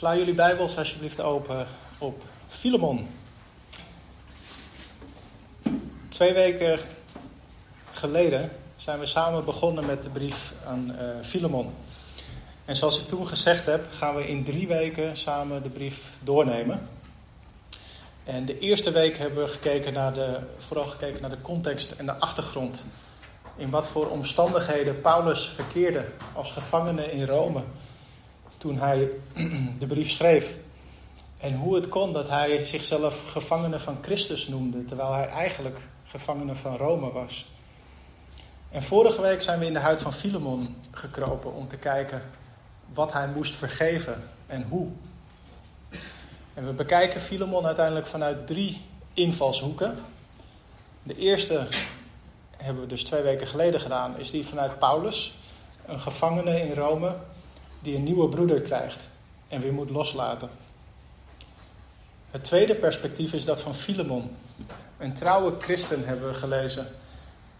[0.00, 1.66] Sla jullie Bijbels alsjeblieft open
[1.98, 3.08] op Filemon.
[6.08, 6.78] Twee weken
[7.90, 11.74] geleden zijn we samen begonnen met de brief aan uh, Filemon.
[12.64, 16.88] En zoals ik toen gezegd heb, gaan we in drie weken samen de brief doornemen.
[18.24, 22.06] En de eerste week hebben we gekeken naar de, vooral gekeken naar de context en
[22.06, 22.84] de achtergrond.
[23.56, 27.62] In wat voor omstandigheden Paulus verkeerde als gevangene in Rome
[28.60, 29.08] toen hij
[29.78, 30.56] de brief schreef.
[31.38, 36.54] En hoe het kon dat hij zichzelf gevangene van Christus noemde, terwijl hij eigenlijk gevangene
[36.54, 37.50] van Rome was.
[38.70, 42.22] En vorige week zijn we in de huid van Filemon gekropen om te kijken
[42.94, 44.88] wat hij moest vergeven en hoe.
[46.54, 48.80] En we bekijken Filemon uiteindelijk vanuit drie
[49.14, 49.98] invalshoeken.
[51.02, 51.66] De eerste
[52.56, 55.38] hebben we dus twee weken geleden gedaan, is die vanuit Paulus,
[55.86, 57.16] een gevangene in Rome
[57.80, 59.08] die een nieuwe broeder krijgt
[59.48, 60.50] en weer moet loslaten.
[62.30, 64.36] Het tweede perspectief is dat van Filemon.
[64.98, 66.86] Een trouwe christen hebben we gelezen.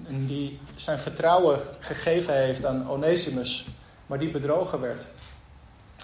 [0.06, 3.66] En die zijn vertrouwen gegeven heeft aan Onesimus,
[4.06, 5.04] maar die bedrogen werd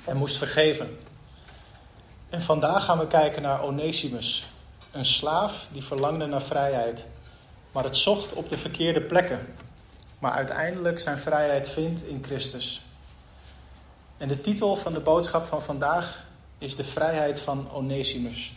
[0.04, 0.98] en moest vergeven.
[2.28, 4.46] En vandaag gaan we kijken naar Onesimus,
[4.92, 7.06] een slaaf die verlangde naar vrijheid,
[7.72, 9.46] maar het zocht op de verkeerde plekken,
[10.18, 12.85] maar uiteindelijk zijn vrijheid vindt in Christus.
[14.16, 16.24] En de titel van de boodschap van vandaag
[16.58, 18.52] is De vrijheid van Onesimus.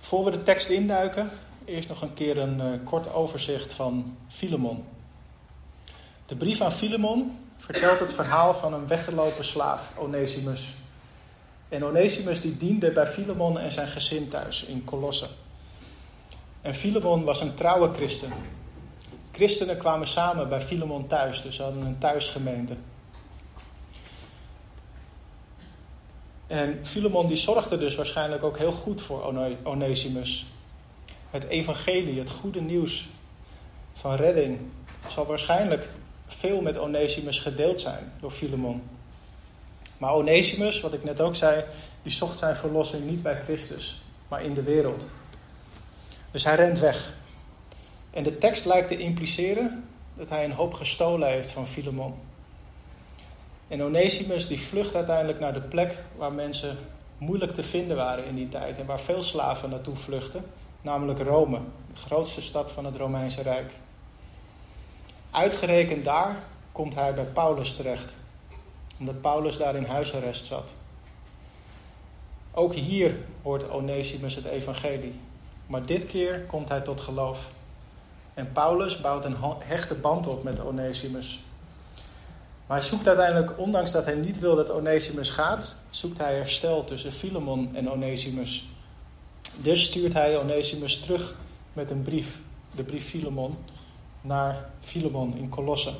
[0.00, 1.30] Voor we de tekst induiken,
[1.64, 4.84] eerst nog een keer een uh, kort overzicht van Filemon.
[6.26, 10.74] De brief aan Filemon vertelt het verhaal van een weggelopen slaaf, Onesimus.
[11.68, 15.26] En Onesimus die diende bij Filemon en zijn gezin thuis in Colosse.
[16.62, 18.32] En Filemon was een trouwe christen.
[19.32, 22.74] Christenen kwamen samen bij Filemon thuis, dus hadden een thuisgemeente.
[26.50, 30.46] En Filemon die zorgde dus waarschijnlijk ook heel goed voor Onesimus.
[31.30, 33.08] Het evangelie, het goede nieuws
[33.92, 34.58] van redding,
[35.08, 35.88] zal waarschijnlijk
[36.26, 38.82] veel met Onesimus gedeeld zijn door Filemon.
[39.98, 41.64] Maar Onesimus, wat ik net ook zei,
[42.02, 45.04] die zocht zijn verlossing niet bij Christus, maar in de wereld.
[46.30, 47.12] Dus hij rent weg.
[48.10, 52.14] En de tekst lijkt te impliceren dat hij een hoop gestolen heeft van Filemon.
[53.70, 56.78] En Onesimus die vlucht uiteindelijk naar de plek waar mensen
[57.18, 60.44] moeilijk te vinden waren in die tijd en waar veel slaven naartoe vluchten,
[60.80, 61.58] namelijk Rome,
[61.92, 63.72] de grootste stad van het Romeinse Rijk.
[65.30, 66.36] Uitgerekend daar
[66.72, 68.16] komt hij bij Paulus terecht,
[68.98, 70.74] omdat Paulus daar in huisarrest zat.
[72.52, 75.20] Ook hier hoort Onesimus het evangelie,
[75.66, 77.50] maar dit keer komt hij tot geloof.
[78.34, 81.40] En Paulus bouwt een hechte band op met Onesimus.
[82.70, 86.84] Maar hij zoekt uiteindelijk, ondanks dat hij niet wil dat Onesimus gaat, zoekt hij herstel
[86.84, 88.68] tussen Filemon en Onesimus.
[89.56, 91.34] Dus stuurt hij Onesimus terug
[91.72, 92.40] met een brief,
[92.74, 93.58] de brief Filemon,
[94.20, 95.92] naar Filemon in Colosse.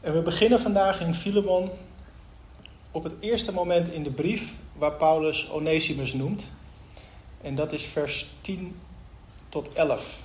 [0.00, 1.70] En we beginnen vandaag in Filemon
[2.90, 6.50] op het eerste moment in de brief waar Paulus Onesimus noemt.
[7.40, 8.80] En dat is vers 10
[9.48, 10.22] tot 11.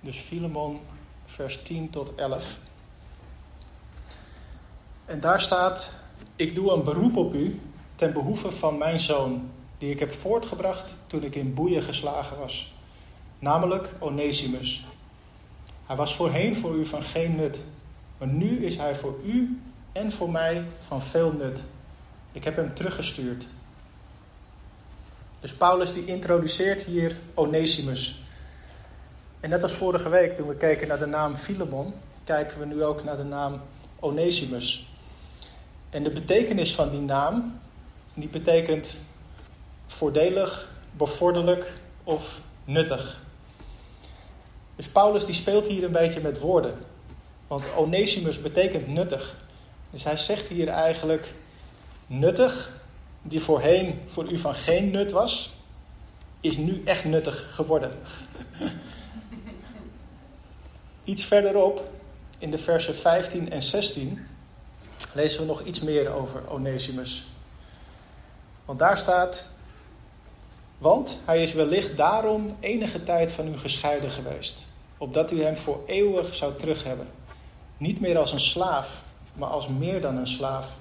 [0.00, 0.80] Dus Filemon,
[1.26, 2.58] vers 10 tot 11.
[5.04, 6.00] En daar staat:
[6.36, 7.60] Ik doe een beroep op u
[7.94, 12.74] ten behoeve van mijn zoon, die ik heb voortgebracht toen ik in boeien geslagen was,
[13.38, 14.84] namelijk Onesimus.
[15.86, 17.58] Hij was voorheen voor u van geen nut,
[18.18, 19.60] maar nu is hij voor u
[19.92, 21.64] en voor mij van veel nut.
[22.32, 23.46] Ik heb hem teruggestuurd.
[25.40, 28.22] Dus Paulus die introduceert hier Onesimus.
[29.40, 32.84] En net als vorige week toen we keken naar de naam Filemon, kijken we nu
[32.84, 33.60] ook naar de naam
[34.00, 34.93] Onesimus.
[35.94, 37.60] En de betekenis van die naam,
[38.14, 39.00] die betekent
[39.86, 41.72] voordelig, bevorderlijk
[42.04, 43.20] of nuttig.
[44.76, 46.74] Dus Paulus die speelt hier een beetje met woorden.
[47.46, 49.34] Want Onesimus betekent nuttig.
[49.90, 51.34] Dus hij zegt hier eigenlijk
[52.06, 52.80] nuttig,
[53.22, 55.52] die voorheen voor u van geen nut was,
[56.40, 57.92] is nu echt nuttig geworden.
[61.04, 61.90] Iets verderop,
[62.38, 64.26] in de versen 15 en 16,
[65.14, 67.26] lezen we nog iets meer over Onesimus.
[68.64, 69.50] Want daar staat,
[70.78, 74.64] want hij is wellicht daarom enige tijd van u gescheiden geweest,
[74.98, 77.08] opdat u hem voor eeuwig zou terughebben.
[77.76, 79.02] Niet meer als een slaaf,
[79.34, 80.76] maar als meer dan een slaaf.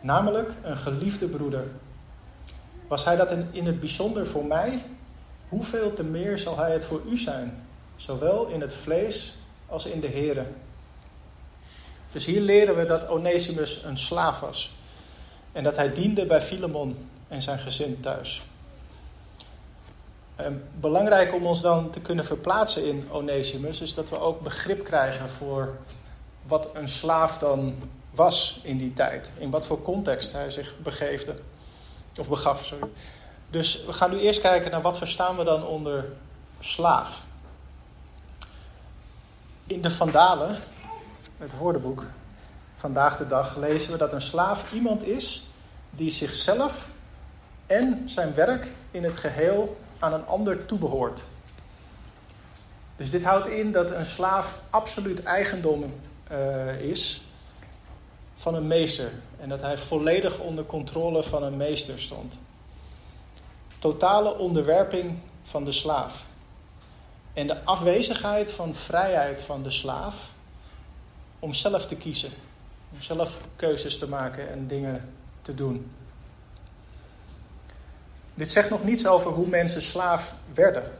[0.00, 1.66] Namelijk een geliefde broeder.
[2.88, 4.84] Was hij dat in het bijzonder voor mij?
[5.48, 7.66] Hoeveel te meer zal hij het voor u zijn,
[7.96, 9.34] zowel in het vlees
[9.66, 10.46] als in de Here.
[12.12, 14.72] Dus hier leren we dat Onesimus een slaaf was
[15.52, 18.42] en dat hij diende bij Filemon en zijn gezin thuis.
[20.36, 24.84] En belangrijk om ons dan te kunnen verplaatsen in Onesimus is dat we ook begrip
[24.84, 25.76] krijgen voor
[26.46, 27.74] wat een slaaf dan
[28.10, 29.32] was in die tijd.
[29.38, 31.34] In wat voor context hij zich begeefde.
[32.18, 32.88] Of begaf, sorry.
[33.50, 36.04] Dus we gaan nu eerst kijken naar wat verstaan we dan onder
[36.60, 37.22] slaaf.
[39.66, 40.58] In de Vandalen,
[41.38, 42.04] het woordenboek,
[42.76, 45.46] vandaag de dag lezen we dat een slaaf iemand is
[45.90, 46.88] die zichzelf
[47.66, 51.24] en zijn werk in het geheel aan een ander toebehoort.
[52.96, 55.94] Dus dit houdt in dat een slaaf absoluut eigendom
[56.32, 57.24] uh, is
[58.36, 59.10] van een meester.
[59.40, 62.38] En dat hij volledig onder controle van een meester stond.
[63.78, 66.24] Totale onderwerping van de slaaf.
[67.32, 70.30] En de afwezigheid van vrijheid van de slaaf
[71.38, 72.30] om zelf te kiezen.
[72.92, 75.90] Om zelf keuzes te maken en dingen te doen.
[78.34, 80.92] Dit zegt nog niets over hoe mensen slaaf werden.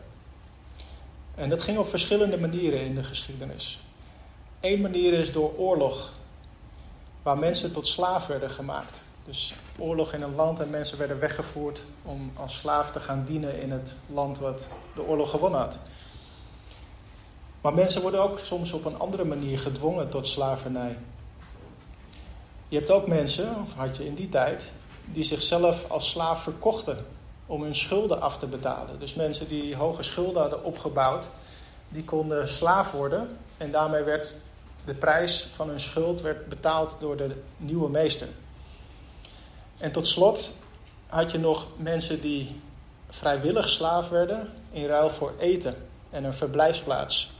[1.34, 3.80] En dat ging op verschillende manieren in de geschiedenis.
[4.60, 6.12] Eén manier is door oorlog,
[7.22, 9.00] waar mensen tot slaaf werden gemaakt.
[9.24, 13.60] Dus oorlog in een land en mensen werden weggevoerd om als slaaf te gaan dienen
[13.60, 15.78] in het land wat de oorlog gewonnen had.
[17.68, 20.98] Maar mensen worden ook soms op een andere manier gedwongen tot slavernij.
[22.68, 24.72] Je hebt ook mensen, of had je in die tijd,
[25.04, 27.06] die zichzelf als slaaf verkochten
[27.46, 28.98] om hun schulden af te betalen.
[28.98, 31.26] Dus mensen die hoge schulden hadden opgebouwd,
[31.88, 34.36] die konden slaaf worden en daarmee werd
[34.84, 38.28] de prijs van hun schuld werd betaald door de nieuwe meester.
[39.78, 40.56] En tot slot
[41.06, 42.60] had je nog mensen die
[43.08, 45.74] vrijwillig slaaf werden in ruil voor eten
[46.10, 47.36] en een verblijfsplaats.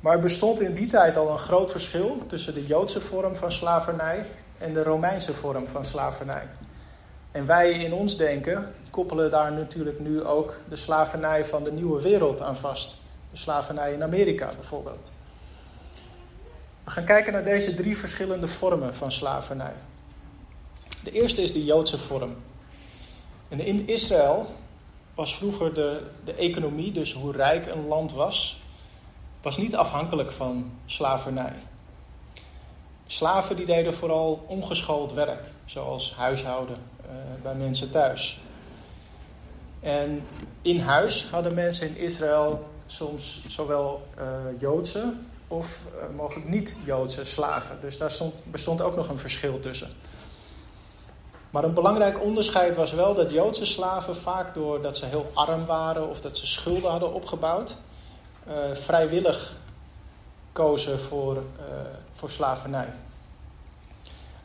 [0.00, 3.52] Maar er bestond in die tijd al een groot verschil tussen de Joodse vorm van
[3.52, 4.26] slavernij
[4.58, 6.46] en de Romeinse vorm van slavernij.
[7.30, 12.00] En wij in ons denken koppelen daar natuurlijk nu ook de slavernij van de nieuwe
[12.00, 12.96] wereld aan vast.
[13.30, 15.10] De slavernij in Amerika bijvoorbeeld.
[16.84, 19.74] We gaan kijken naar deze drie verschillende vormen van slavernij.
[21.04, 22.36] De eerste is de Joodse vorm.
[23.48, 24.54] En in Israël
[25.14, 28.62] was vroeger de, de economie, dus hoe rijk een land was,
[29.42, 31.54] was niet afhankelijk van slavernij.
[33.06, 38.40] Slaven die deden vooral ongeschoold werk, zoals huishouden uh, bij mensen thuis.
[39.80, 40.22] En
[40.62, 44.24] in huis hadden mensen in Israël soms zowel uh,
[44.58, 45.12] Joodse
[45.48, 47.78] of uh, mogelijk niet-Joodse slaven.
[47.80, 49.90] Dus daar stond, bestond ook nog een verschil tussen.
[51.50, 56.08] Maar een belangrijk onderscheid was wel dat Joodse slaven vaak doordat ze heel arm waren
[56.08, 57.74] of dat ze schulden hadden opgebouwd,
[58.50, 59.52] uh, vrijwillig
[60.52, 61.42] kozen voor, uh,
[62.12, 62.88] voor slavernij.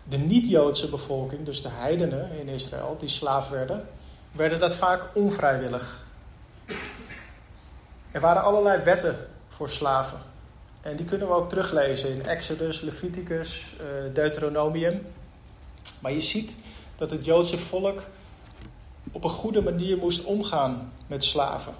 [0.03, 3.88] De niet-Joodse bevolking, dus de heidenen in Israël, die slaaf werden,
[4.32, 6.03] werden dat vaak onvrijwillig.
[8.12, 9.15] Er waren allerlei wetten
[9.48, 10.20] voor slaven.
[10.82, 15.01] En die kunnen we ook teruglezen in Exodus, Leviticus, uh, Deuteronomium.
[16.00, 16.56] Maar je ziet
[16.96, 18.03] dat het Joodse volk
[19.12, 21.74] op een goede manier moest omgaan met slaven.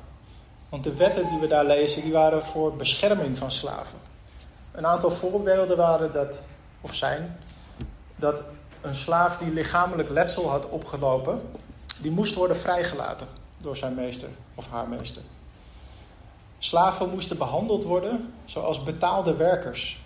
[0.70, 4.00] Want de wetten die we daar lezen, die waren voor bescherming van slaven.
[4.72, 6.46] Een aantal voorbeelden waren dat,
[6.82, 7.40] of zijn,
[8.16, 8.48] dat
[8.82, 11.42] een slaaf die lichamelijk letsel had opgelopen,
[12.02, 15.22] die moest worden vrijgelaten door zijn meester of haar meester.
[16.58, 20.00] Slaven moesten behandeld worden zoals betaalde werkers.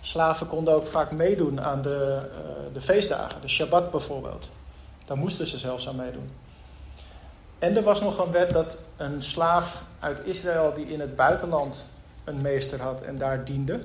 [0.00, 4.48] Slaven konden ook vaak meedoen aan de, uh, de feestdagen, de Shabbat bijvoorbeeld.
[5.04, 6.30] Daar moesten ze zelfs aan meedoen.
[7.60, 11.88] En er was nog een wet dat een slaaf uit Israël die in het buitenland
[12.24, 13.80] een meester had en daar diende,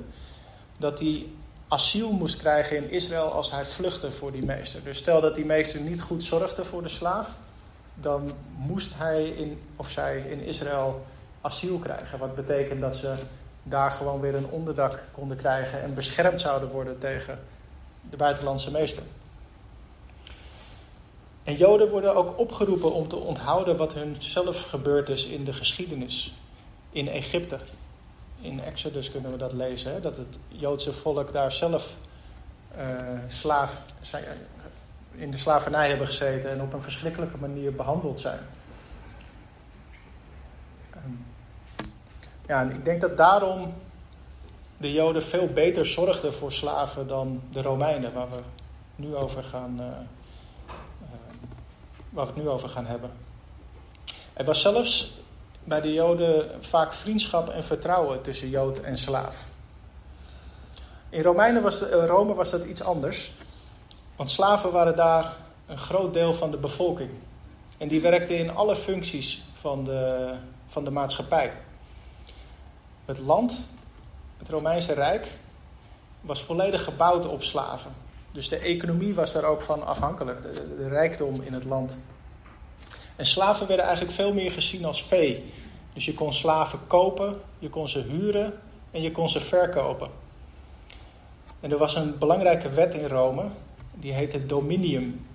[0.78, 1.26] dat hij
[1.68, 4.84] asiel moest krijgen in Israël als hij vluchtte voor die meester.
[4.84, 7.30] Dus stel dat die meester niet goed zorgde voor de slaaf,
[7.94, 11.06] dan moest hij in, of zij in Israël
[11.42, 12.20] asiel krijgen.
[12.20, 13.14] Wat betekent dat ze
[13.64, 17.40] daar gewoon weer een onderdak konden krijgen en beschermd zouden worden tegen
[18.10, 19.04] de buitenlandse meester.
[21.46, 25.54] En Joden worden ook opgeroepen om te onthouden wat hun zelf gebeurd is in de
[25.54, 26.34] geschiedenis
[26.90, 27.58] in Egypte.
[28.42, 30.02] in Exodus kunnen we dat lezen, hè?
[30.02, 31.96] dat het Joodse volk daar zelf
[32.78, 33.82] uh, slaaf,
[35.12, 38.40] in de slavernij hebben gezeten en op een verschrikkelijke manier behandeld zijn.
[40.90, 41.12] Ehm,
[42.48, 43.74] ja, en ik denk dat daarom
[44.78, 48.40] de Joden veel beter zorgden voor slaven dan de Romeinen, waar we
[48.96, 49.86] nu over gaan, uh,
[52.16, 53.12] waar we het nu over gaan hebben.
[54.34, 55.14] Er was zelfs
[55.64, 59.46] bij de Joden vaak vriendschap en vertrouwen tussen Jood en slaaf.
[61.10, 63.34] In Romeinen was eh, Rome was dat iets anders,
[64.16, 67.10] want slaven waren daar een groot deel van de bevolking.
[67.78, 70.34] En die werkten in alle functies van de,
[70.66, 71.54] van de maatschappij.
[73.06, 73.70] Het land,
[74.38, 75.38] het Romeinse Rijk,
[76.22, 78.05] was volledig gebouwd op slaven.
[78.36, 80.42] Dus de economie was daar ook van afhankelijk,
[80.78, 81.98] de, rijkdom in het land.
[83.16, 85.52] En slaven werden eigenlijk veel meer gezien als vee.
[85.94, 88.54] Dus je kon slaven kopen, je kon ze huren
[88.92, 90.10] en je kon ze verkopen.
[91.60, 93.44] En er was een belangrijke wet in Rome,
[93.94, 95.28] die heette Dominium.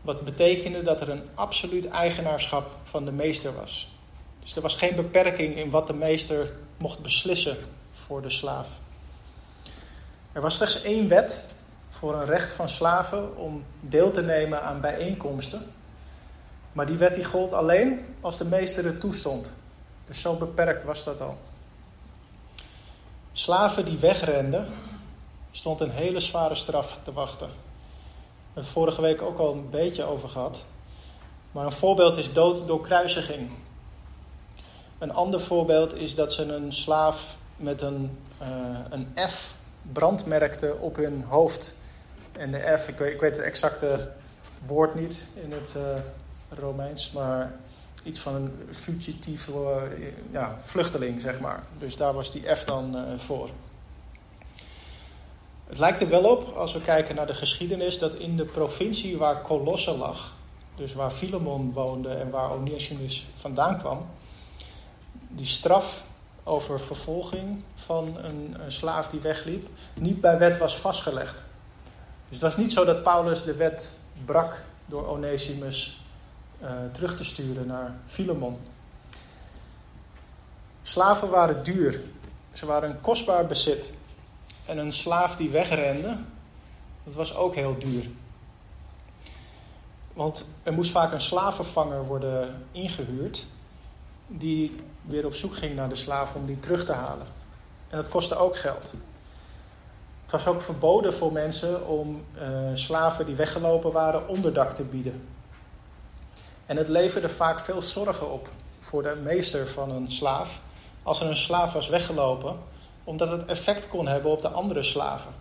[0.00, 3.92] Wat betekende dat er een absoluut eigenaarschap van de meester was.
[4.40, 7.56] Dus er was geen beperking in wat de meester mocht beslissen
[7.92, 8.68] voor de slaaf.
[10.32, 11.60] Er was slechts één wet
[12.02, 15.62] voor een recht van slaven om deel te nemen aan bijeenkomsten.
[16.72, 19.56] Maar die wet die gold alleen als de meester het toestond.
[20.06, 21.38] Dus zo beperkt was dat al.
[23.32, 24.68] Slaven die wegrenden,
[25.50, 27.46] stond een hele zware straf te wachten.
[27.46, 27.52] We
[28.44, 30.64] hebben het vorige week ook al een beetje over gehad.
[31.52, 33.50] Maar een voorbeeld is dood door kruisiging.
[34.98, 38.48] Een ander voorbeeld is dat ze een slaaf met een, uh,
[38.90, 39.54] een F
[39.92, 41.80] brandmerkte op hun hoofd.
[42.32, 44.10] En de F, ik weet, het exacte
[44.66, 45.82] woord niet in het uh,
[46.58, 47.52] Romeins, maar
[48.02, 51.62] iets van een fugitieve uh, ja, vluchteling, zeg maar.
[51.78, 53.50] Dus daar was die F dan voor.
[55.66, 59.18] Het lijkt er wel op, als we kijken naar de geschiedenis, dat in de provincie
[59.18, 60.32] waar Colosse lag,
[60.76, 64.06] dus waar Filemon woonde en waar Onesimus vandaan kwam,
[65.28, 66.04] die straf
[66.44, 69.68] over vervolging van een, slaaf die wegliep,
[70.00, 71.42] niet bij wet was vastgelegd.
[72.32, 73.92] Dus het was niet zo dat Paulus de wet
[74.24, 76.04] brak door Onesimus
[76.62, 78.58] uh, terug te sturen naar Filemon.
[80.82, 82.00] Slaven waren duur.
[82.52, 83.92] Ze waren een kostbaar bezit.
[84.66, 86.16] En een slaaf die wegrende,
[87.04, 88.08] dat was ook heel duur.
[90.12, 93.46] Want er moest vaak een slavenvanger worden ingehuurd,
[94.26, 97.26] die weer op zoek ging naar de slaaf om die terug te halen.
[97.88, 98.92] En dat kostte ook geld.
[100.22, 105.28] Het was ook verboden voor mensen om uh, slaven die weggelopen waren onderdak te bieden.
[106.66, 108.48] En het leverde vaak veel zorgen op
[108.80, 110.60] voor de meester van een slaaf.
[111.02, 112.56] Als er een slaaf was weggelopen,
[113.04, 115.32] omdat het effect kon hebben op de andere slaven.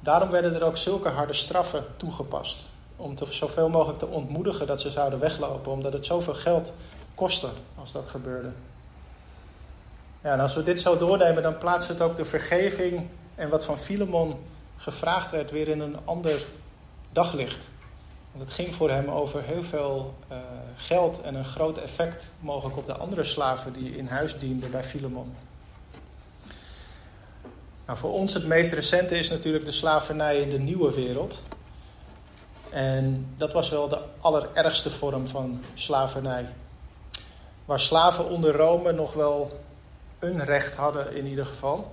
[0.00, 2.64] Daarom werden er ook zulke harde straffen toegepast.
[2.96, 6.72] Om te, zoveel mogelijk te ontmoedigen dat ze zouden weglopen, omdat het zoveel geld
[7.14, 7.48] kostte
[7.80, 8.50] als dat gebeurde.
[10.22, 13.64] Ja, en als we dit zo doornemen, dan plaatst het ook de vergeving en wat
[13.64, 14.38] van Filemon
[14.76, 16.42] gevraagd werd weer in een ander
[17.12, 17.68] daglicht.
[18.32, 20.36] Want het ging voor hem over heel veel uh,
[20.76, 24.84] geld en een groot effect mogelijk op de andere slaven die in huis dienden bij
[24.84, 25.34] Filemon.
[27.86, 31.42] Nou, voor ons het meest recente is natuurlijk de slavernij in de nieuwe wereld.
[32.70, 36.48] En dat was wel de allerergste vorm van slavernij.
[37.64, 39.60] Waar slaven onder Rome nog wel
[40.18, 41.92] een recht hadden in ieder geval.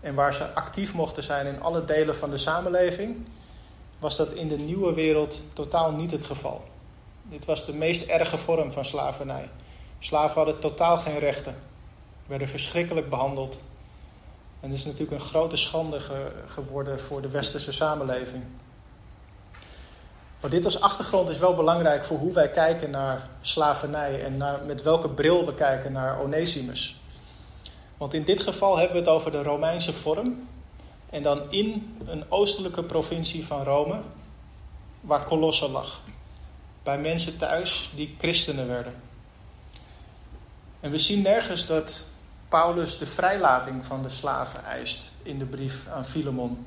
[0.00, 3.26] En waar ze actief mochten zijn in alle delen van de samenleving,
[3.98, 6.64] was dat in de nieuwe wereld totaal niet het geval.
[7.22, 9.48] Dit was de meest erge vorm van slavernij.
[9.98, 11.56] Slaven hadden totaal geen rechten,
[12.26, 13.58] werden verschrikkelijk behandeld
[14.60, 16.00] en is natuurlijk een grote schande
[16.46, 18.42] geworden voor de westerse samenleving.
[20.40, 24.64] Maar dit als achtergrond is wel belangrijk voor hoe wij kijken naar slavernij en naar,
[24.64, 27.00] met welke bril we kijken naar Onesimus.
[27.98, 30.48] Want in dit geval hebben we het over de Romeinse vorm.
[31.10, 34.00] En dan in een oostelijke provincie van Rome,
[35.00, 36.00] waar Colosse lag.
[36.82, 38.94] Bij mensen thuis die christenen werden.
[40.80, 42.06] En we zien nergens dat
[42.48, 46.66] Paulus de vrijlating van de slaven eist in de brief aan Filemon.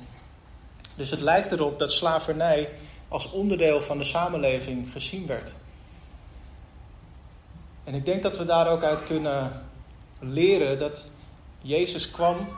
[0.96, 2.70] Dus het lijkt erop dat slavernij
[3.08, 5.52] als onderdeel van de samenleving gezien werd.
[7.84, 9.66] En ik denk dat we daar ook uit kunnen
[10.18, 11.10] leren dat
[11.62, 12.48] Jezus kwam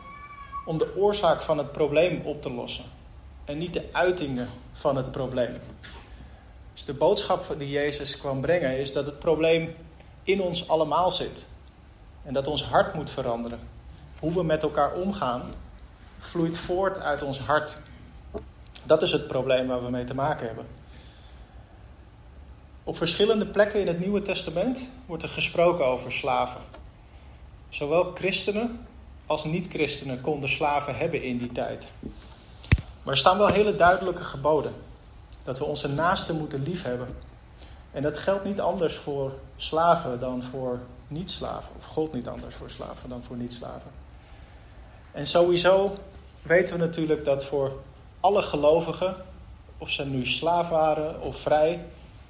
[0.65, 2.85] om de oorzaak van het probleem op te lossen
[3.45, 5.61] en niet de uitingen van het probleem.
[6.73, 9.75] Dus de boodschap die Jezus kwam brengen is dat het probleem
[10.23, 11.47] in ons allemaal zit.
[12.23, 13.73] En dat ons hart moet veranderen.
[14.19, 15.43] hoe we met elkaar omgaan,
[16.19, 17.79] vloeit voort uit ons hart.
[18.83, 20.67] Dat is het probleem waar we mee te maken hebben.
[22.85, 26.61] Op verschillende plekken in het Nieuwe Testament wordt er gesproken over slaven.
[27.69, 28.87] Zowel christenen
[29.27, 31.87] als niet-christenen konden slaven hebben in die tijd.
[33.03, 34.73] Maar er staan wel hele duidelijke geboden.
[35.45, 37.17] Dat we onze naasten moeten liefhebben.
[37.91, 40.79] En dat geldt niet anders voor slaven dan voor
[41.09, 41.75] niet-slaven.
[41.79, 43.91] Of gold niet anders voor slaven dan voor niet-slaven.
[45.13, 45.97] En sowieso
[46.43, 47.73] weten we natuurlijk dat voor
[48.21, 49.17] alle gelovigen,
[49.79, 51.85] of ze nu slaaf waren of vrij,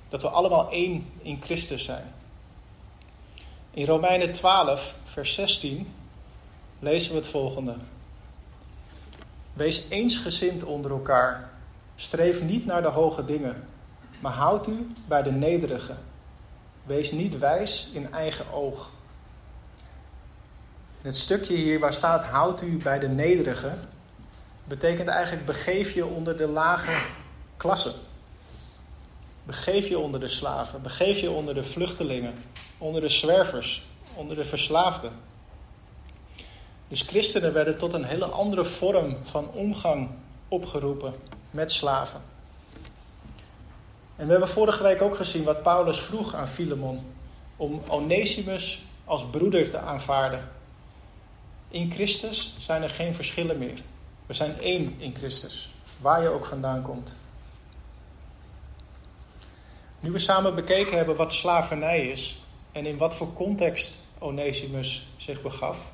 [0.09, 2.13] dat we allemaal één in Christus zijn.
[3.71, 5.93] In Romeinen 12, vers 16
[6.85, 7.77] lezen we het volgende.
[9.53, 11.51] Wees eensgezind onder elkaar.
[11.97, 13.69] Streef niet naar de hoge dingen,
[14.21, 15.95] maar houd u bij de nederige.
[16.85, 18.91] Wees niet wijs in eigen oog.
[21.03, 23.73] het stukje hier waar staat houd u bij de nederige,
[24.65, 26.97] betekent eigenlijk begeef je onder de lage
[27.57, 27.95] klasse.
[29.45, 32.35] Begeef je onder de slaven, begeef je onder de vluchtelingen,
[32.79, 35.13] onder de zwervers, onder de verslaafden.
[36.89, 40.09] Dus christenen werden tot een hele andere vorm van omgang
[40.49, 41.15] opgeroepen
[41.51, 42.21] met slaven.
[44.17, 47.01] En we hebben vorige week ook gezien wat Paulus vroeg aan Filemon
[47.57, 50.49] om Onesimus als broeder te aanvaarden.
[51.69, 53.83] In Christus zijn er geen verschillen meer.
[54.27, 57.17] We zijn één in Christus, waar je ook vandaan komt.
[60.01, 62.39] Nu we samen bekeken hebben wat slavernij is
[62.73, 65.93] en in wat voor context Onesimus zich begaf,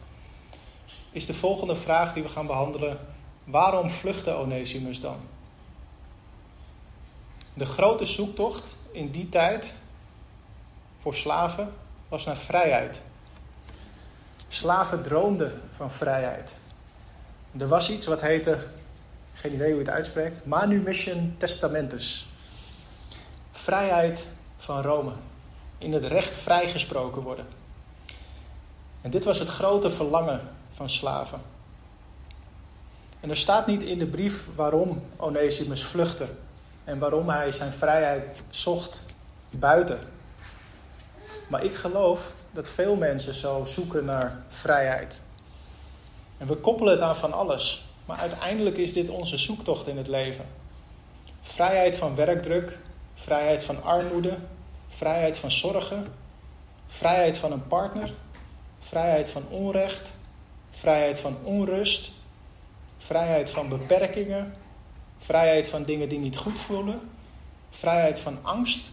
[1.12, 2.98] is de volgende vraag die we gaan behandelen:
[3.44, 5.16] waarom vluchtte Onesimus dan?
[7.54, 9.74] De grote zoektocht in die tijd
[10.98, 11.72] voor slaven
[12.08, 13.00] was naar vrijheid.
[14.48, 16.58] Slaven droomden van vrijheid.
[17.58, 18.66] Er was iets wat heette,
[19.34, 22.28] geen idee hoe je het uitspreekt, Manumission Testamentus.
[23.52, 25.12] Vrijheid van Rome.
[25.78, 27.46] In het recht vrijgesproken worden.
[29.00, 30.40] En dit was het grote verlangen
[30.80, 31.40] van slaven.
[33.20, 36.26] En er staat niet in de brief waarom Onesimus vluchtte
[36.84, 39.02] en waarom hij zijn vrijheid zocht
[39.50, 39.98] buiten.
[41.48, 45.20] Maar ik geloof dat veel mensen zo zoeken naar vrijheid.
[46.38, 47.86] En we koppelen het aan van alles.
[48.04, 50.44] Maar uiteindelijk is dit onze zoektocht in het leven.
[51.42, 52.78] Vrijheid van werkdruk,
[53.14, 54.38] vrijheid van armoede,
[54.88, 56.06] vrijheid van zorgen,
[56.86, 58.12] vrijheid van een partner,
[58.78, 60.18] vrijheid van onrecht,
[60.80, 62.12] vrijheid van onrust,
[62.98, 64.54] vrijheid van beperkingen,
[65.18, 67.00] vrijheid van dingen die niet goed voelen,
[67.70, 68.90] vrijheid van angst.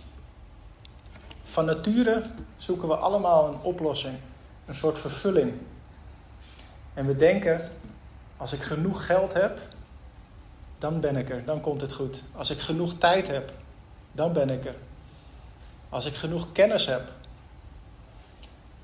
[1.43, 2.21] Van nature
[2.57, 4.15] zoeken we allemaal een oplossing,
[4.65, 5.53] een soort vervulling.
[6.93, 7.69] En we denken,
[8.37, 9.59] als ik genoeg geld heb,
[10.77, 12.23] dan ben ik er, dan komt het goed.
[12.35, 13.53] Als ik genoeg tijd heb,
[14.11, 14.75] dan ben ik er.
[15.89, 17.11] Als ik genoeg kennis heb.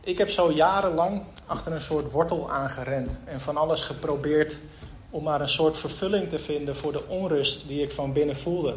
[0.05, 4.59] Ik heb zo jarenlang achter een soort wortel aangerend en van alles geprobeerd
[5.09, 8.75] om maar een soort vervulling te vinden voor de onrust die ik van binnen voelde.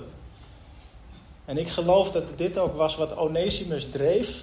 [1.44, 4.42] En ik geloof dat dit ook was wat Onesimus dreef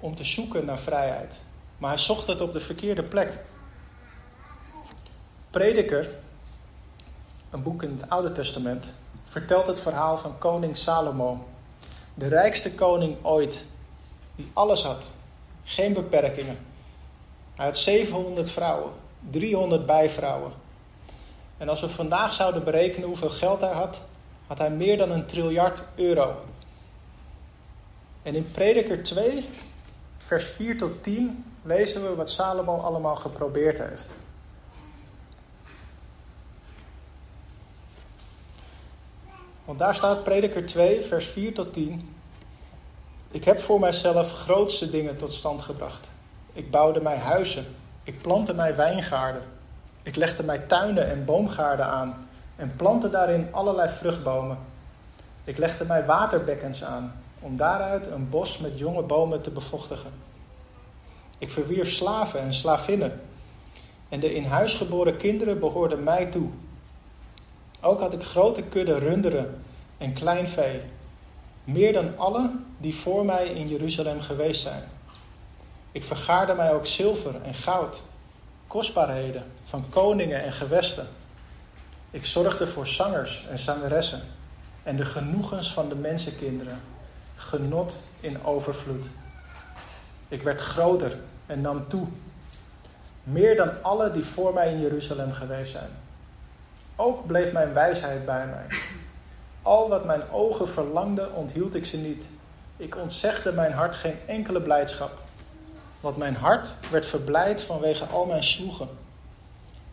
[0.00, 1.40] om te zoeken naar vrijheid.
[1.78, 3.44] Maar hij zocht het op de verkeerde plek.
[5.50, 6.10] Prediker,
[7.50, 8.86] een boek in het Oude Testament,
[9.24, 11.46] vertelt het verhaal van koning Salomo.
[12.14, 13.66] De rijkste koning ooit,
[14.36, 15.12] die alles had,
[15.64, 16.58] geen beperkingen.
[17.54, 18.92] Hij had 700 vrouwen,
[19.30, 20.52] 300 bijvrouwen.
[21.58, 24.06] En als we vandaag zouden berekenen hoeveel geld hij had,
[24.46, 26.36] had hij meer dan een triljard euro.
[28.22, 29.48] En in Prediker 2,
[30.18, 34.18] vers 4 tot 10, lezen we wat Salomo allemaal geprobeerd heeft.
[39.64, 42.14] Want daar staat Prediker 2, vers 4 tot 10.
[43.32, 46.08] Ik heb voor mijzelf grootste dingen tot stand gebracht.
[46.52, 47.66] Ik bouwde mij huizen.
[48.02, 49.42] Ik plantte mij wijngaarden.
[50.02, 54.58] Ik legde mij tuinen en boomgaarden aan en plantte daarin allerlei vruchtbomen.
[55.44, 60.10] Ik legde mij waterbekkens aan om daaruit een bos met jonge bomen te bevochtigen.
[61.38, 63.20] Ik verwierf slaven en slavinnen
[64.08, 66.48] en de in huis geboren kinderen behoorden mij toe.
[67.80, 69.62] Ook had ik grote kudde runderen
[69.98, 70.80] en klein vee,
[71.64, 74.82] meer dan alle die voor mij in Jeruzalem geweest zijn.
[75.92, 78.02] Ik vergaarde mij ook zilver en goud,
[78.66, 81.06] kostbaarheden van koningen en gewesten.
[82.10, 84.20] Ik zorgde voor zangers en zangeressen
[84.82, 86.80] en de genoegens van de mensenkinderen,
[87.36, 89.04] genot in overvloed.
[90.28, 92.06] Ik werd groter en nam toe.
[93.22, 95.90] meer dan alle die voor mij in Jeruzalem geweest zijn.
[96.96, 98.78] Ook bleef mijn wijsheid bij mij.
[99.62, 102.30] Al wat mijn ogen verlangden, onthield ik ze niet.
[102.76, 105.10] Ik ontzegde mijn hart geen enkele blijdschap.
[106.00, 108.88] Want mijn hart werd verblijd vanwege al mijn zwoegen.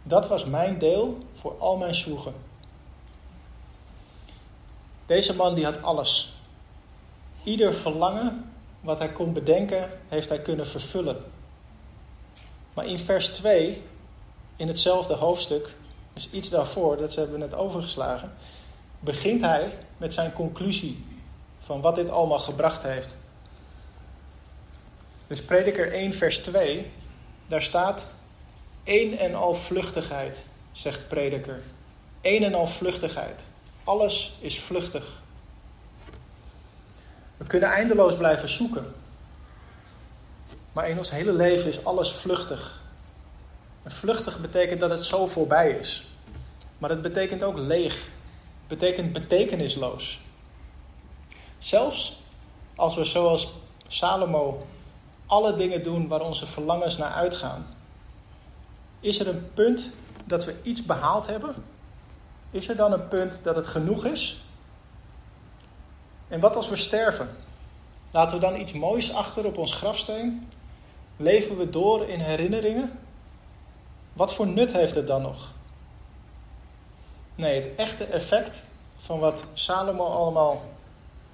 [0.04, 2.34] Dat was mijn deel voor al mijn zwoegen.
[5.06, 6.34] Deze man die had alles.
[7.44, 8.52] Ieder verlangen
[8.82, 11.18] wat hij kon bedenken, heeft hij kunnen vervullen.
[12.74, 13.84] Maar in vers 2,
[14.56, 15.76] in hetzelfde hoofdstuk,
[16.14, 18.34] dus iets daarvoor, dat ze hebben net overgeslagen,
[19.00, 21.06] begint hij met zijn conclusie
[21.60, 23.18] van wat dit allemaal gebracht heeft.
[25.28, 26.92] Dus prediker 1 vers 2,
[27.48, 28.12] daar staat
[28.84, 31.62] een en al vluchtigheid, zegt prediker.
[32.22, 33.44] Een en al vluchtigheid.
[33.84, 35.22] Alles is vluchtig.
[37.38, 38.94] We kunnen eindeloos blijven zoeken.
[40.72, 42.82] Maar in ons hele leven is alles vluchtig.
[43.84, 46.08] En vluchtig betekent dat het zo voorbij is.
[46.78, 48.08] Maar het betekent ook leeg.
[48.70, 50.20] Betekent betekenisloos.
[51.58, 52.20] Zelfs
[52.76, 53.54] als we zoals
[53.88, 54.66] Salomo
[55.26, 57.68] alle dingen doen waar onze verlangens naar uitgaan,
[59.00, 59.92] is er een punt
[60.26, 61.56] dat we iets behaald hebben?
[62.52, 64.42] Is er dan een punt dat het genoeg is?
[66.28, 67.30] En wat als we sterven?
[68.12, 70.50] Laten we dan iets moois achter op ons grafsteen?
[71.18, 73.00] Leven we door in herinneringen?
[74.14, 75.52] Wat voor nut heeft het dan nog?
[77.40, 78.64] Nee, het echte effect
[78.98, 80.64] van wat Salomo allemaal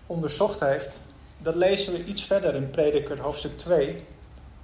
[0.05, 0.97] onderzocht heeft,
[1.37, 4.03] dat lezen we iets verder in Prediker hoofdstuk 2,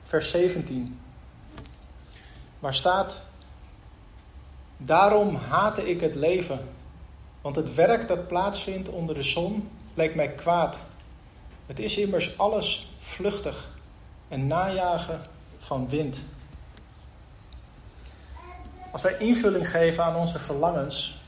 [0.04, 1.00] vers 17.
[2.60, 3.26] Waar staat:
[4.78, 6.60] Daarom haatte ik het leven,
[7.42, 10.80] want het werk dat plaatsvindt onder de zon leek mij kwaad.
[11.66, 13.70] Het is immers alles vluchtig
[14.28, 15.22] en najagen
[15.60, 16.20] van wind.
[18.92, 21.21] Als wij invulling geven aan onze verlangens,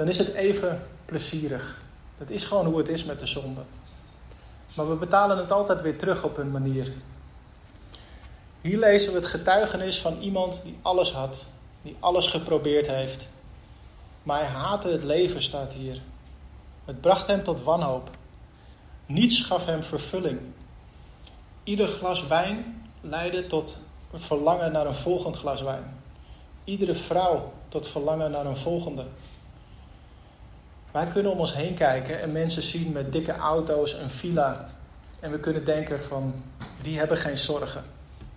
[0.00, 1.82] dan is het even plezierig.
[2.18, 3.60] Dat is gewoon hoe het is met de zonde.
[4.76, 6.92] Maar we betalen het altijd weer terug op een manier.
[8.60, 11.46] Hier lezen we het getuigenis van iemand die alles had,
[11.82, 13.28] die alles geprobeerd heeft.
[14.22, 16.00] Maar hij haatte het leven, staat hier.
[16.84, 18.10] Het bracht hem tot wanhoop.
[19.06, 20.40] Niets gaf hem vervulling.
[21.64, 23.76] Ieder glas wijn leidde tot
[24.14, 26.02] verlangen naar een volgend glas wijn.
[26.64, 29.04] Iedere vrouw tot verlangen naar een volgende.
[30.90, 34.64] Wij kunnen om ons heen kijken en mensen zien met dikke auto's een villa.
[35.20, 36.42] En we kunnen denken van,
[36.82, 37.84] die hebben geen zorgen.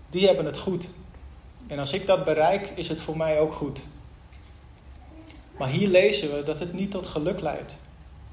[0.10, 0.88] Die hebben het goed.
[1.68, 3.82] En als ik dat bereik, is het voor mij ook goed.
[5.58, 7.76] Maar hier lezen we dat het niet tot geluk leidt.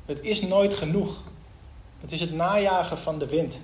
[0.06, 1.20] Het is nooit genoeg.
[2.00, 3.58] Het is het najagen van de wind.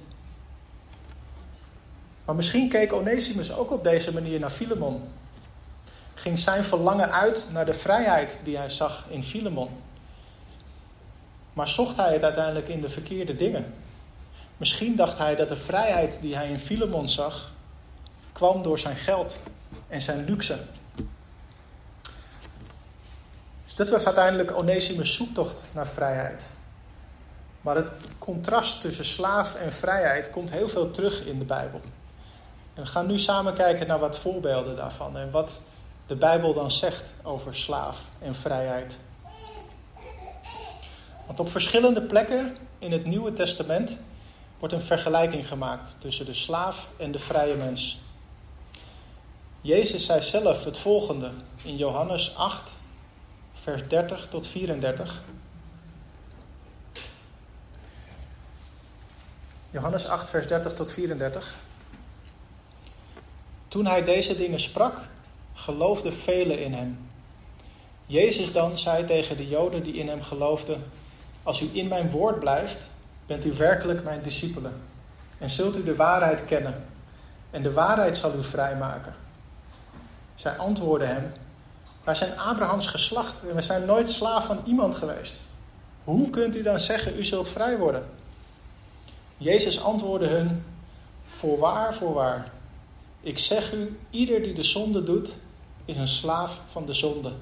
[2.25, 5.03] Maar misschien keek Onesimus ook op deze manier naar Filemon.
[6.15, 9.71] Ging zijn verlangen uit naar de vrijheid die hij zag in Filemon.
[11.57, 13.75] Maar zocht hij het uiteindelijk in de verkeerde dingen?
[14.57, 17.51] Misschien dacht hij dat de vrijheid die hij in Filemon zag,
[18.33, 19.37] kwam door zijn geld
[19.89, 20.59] en zijn luxe.
[23.65, 26.51] Dus dat was uiteindelijk Onesimus' zoektocht naar vrijheid.
[27.61, 31.81] Maar het contrast tussen slaaf en vrijheid komt heel veel terug in de Bijbel.
[32.75, 35.61] En we gaan nu samen kijken naar wat voorbeelden daarvan en wat
[36.07, 38.99] de Bijbel dan zegt over slaaf en vrijheid.
[41.37, 44.01] Op verschillende plekken in het Nieuwe Testament
[44.59, 48.01] wordt een vergelijking gemaakt tussen de slaaf en de vrije mens.
[49.61, 51.31] Jezus zei zelf het volgende
[51.65, 52.77] in Johannes 8,
[53.55, 55.23] vers 30 tot 34.
[59.71, 61.55] Johannes 8, vers 30 tot 34.
[63.69, 64.99] Toen hij deze dingen sprak,
[65.55, 67.09] geloofden velen in hem.
[68.07, 70.85] Jezus dan zei tegen de Joden die in hem geloofden:
[71.47, 72.91] Als u in mijn woord blijft,
[73.27, 74.73] bent u werkelijk mijn discipelen.
[75.39, 76.85] En zult u de waarheid kennen.
[77.51, 79.15] En de waarheid zal u vrijmaken.
[80.35, 81.33] Zij antwoordden hem:
[82.05, 85.35] Wij zijn Abrahams geslacht en we zijn nooit slaaf van iemand geweest.
[86.05, 88.07] Hoe kunt u dan zeggen: U zult vrij worden?
[89.37, 90.65] Jezus antwoordde hun:
[91.27, 92.51] Voorwaar, voorwaar.
[93.21, 95.33] Ik zeg u: ieder die de zonde doet,
[95.85, 97.33] is een slaaf van de zonde.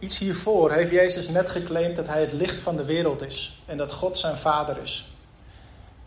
[0.00, 3.76] Iets hiervoor heeft Jezus net geclaimd dat hij het licht van de wereld is en
[3.76, 5.08] dat God zijn vader is.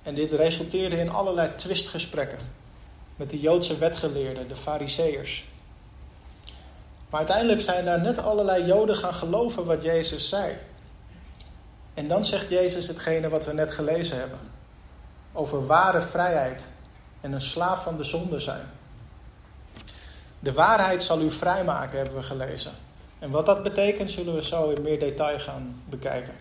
[0.03, 2.39] En dit resulteerde in allerlei twistgesprekken
[3.15, 5.45] met de Joodse wetgeleerden, de Fariseërs.
[7.09, 10.57] Maar uiteindelijk zijn daar net allerlei Joden gaan geloven wat Jezus zei.
[11.93, 14.39] En dan zegt Jezus hetgene wat we net gelezen hebben.
[15.33, 16.65] Over ware vrijheid
[17.21, 18.65] en een slaaf van de zonde zijn.
[20.39, 22.71] De waarheid zal u vrijmaken, hebben we gelezen.
[23.23, 26.33] En wat dat betekent, zullen we zo in meer detail gaan bekijken.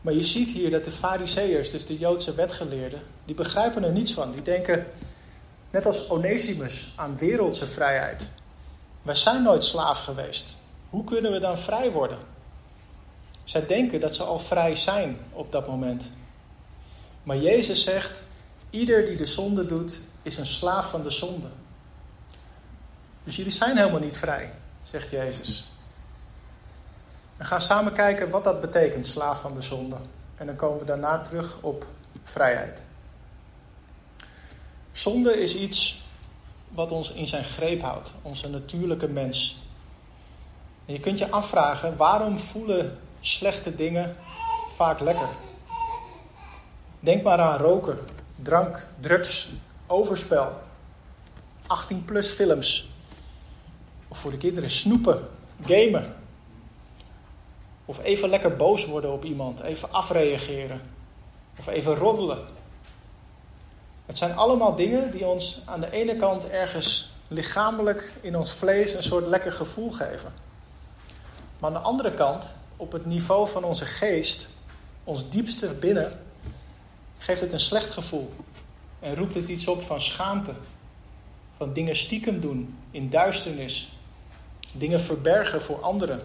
[0.00, 4.12] Maar je ziet hier dat de fariseërs, dus de Joodse wetgeleerden, die begrijpen er niets
[4.12, 4.32] van.
[4.32, 4.86] Die denken,
[5.70, 8.30] net als Onesimus, aan wereldse vrijheid.
[9.02, 10.56] Wij zijn nooit slaaf geweest.
[10.90, 12.18] Hoe kunnen we dan vrij worden?
[13.44, 16.10] Zij denken dat ze al vrij zijn op dat moment.
[17.22, 18.24] Maar Jezus zegt:
[18.70, 21.48] ieder die de zonde doet, is een slaaf van de zonde.
[23.24, 25.70] Dus jullie zijn helemaal niet vrij, zegt Jezus.
[27.36, 29.96] En gaan samen kijken wat dat betekent, slaaf van de zonde.
[30.36, 31.86] En dan komen we daarna terug op
[32.22, 32.82] vrijheid.
[34.92, 36.02] Zonde is iets
[36.68, 39.62] wat ons in zijn greep houdt, onze natuurlijke mens.
[40.86, 44.16] En je kunt je afvragen, waarom voelen slechte dingen
[44.74, 45.28] vaak lekker?
[47.00, 47.98] Denk maar aan roken,
[48.34, 49.48] drank, drugs,
[49.86, 50.60] overspel,
[51.62, 52.91] 18-plus films.
[54.12, 55.28] Of voor de kinderen snoepen,
[55.62, 56.14] gamen.
[57.84, 60.80] Of even lekker boos worden op iemand, even afreageren.
[61.58, 62.38] Of even roddelen.
[64.06, 68.94] Het zijn allemaal dingen die ons aan de ene kant ergens lichamelijk in ons vlees
[68.94, 70.32] een soort lekker gevoel geven.
[71.58, 74.48] Maar aan de andere kant, op het niveau van onze geest,
[75.04, 76.20] ons diepste binnen,
[77.18, 78.32] geeft het een slecht gevoel.
[79.00, 80.54] En roept het iets op van schaamte.
[81.56, 84.00] Van dingen stiekem doen, in duisternis.
[84.72, 86.20] Dingen verbergen voor anderen.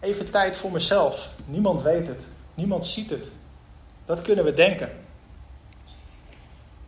[0.00, 1.30] Even tijd voor mezelf.
[1.46, 2.32] Niemand weet het.
[2.54, 3.30] Niemand ziet het.
[4.04, 4.90] Dat kunnen we denken.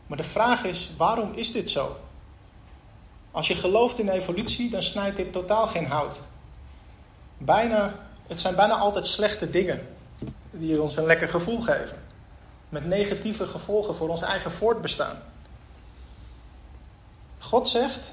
[0.07, 1.97] Maar de vraag is, waarom is dit zo?
[3.31, 6.21] Als je gelooft in evolutie, dan snijdt dit totaal geen hout.
[7.39, 7.95] Bijna,
[8.27, 9.89] het zijn bijna altijd slechte dingen
[10.51, 12.03] die ons een lekker gevoel geven.
[12.69, 15.23] Met negatieve gevolgen voor ons eigen voortbestaan.
[17.39, 18.13] God zegt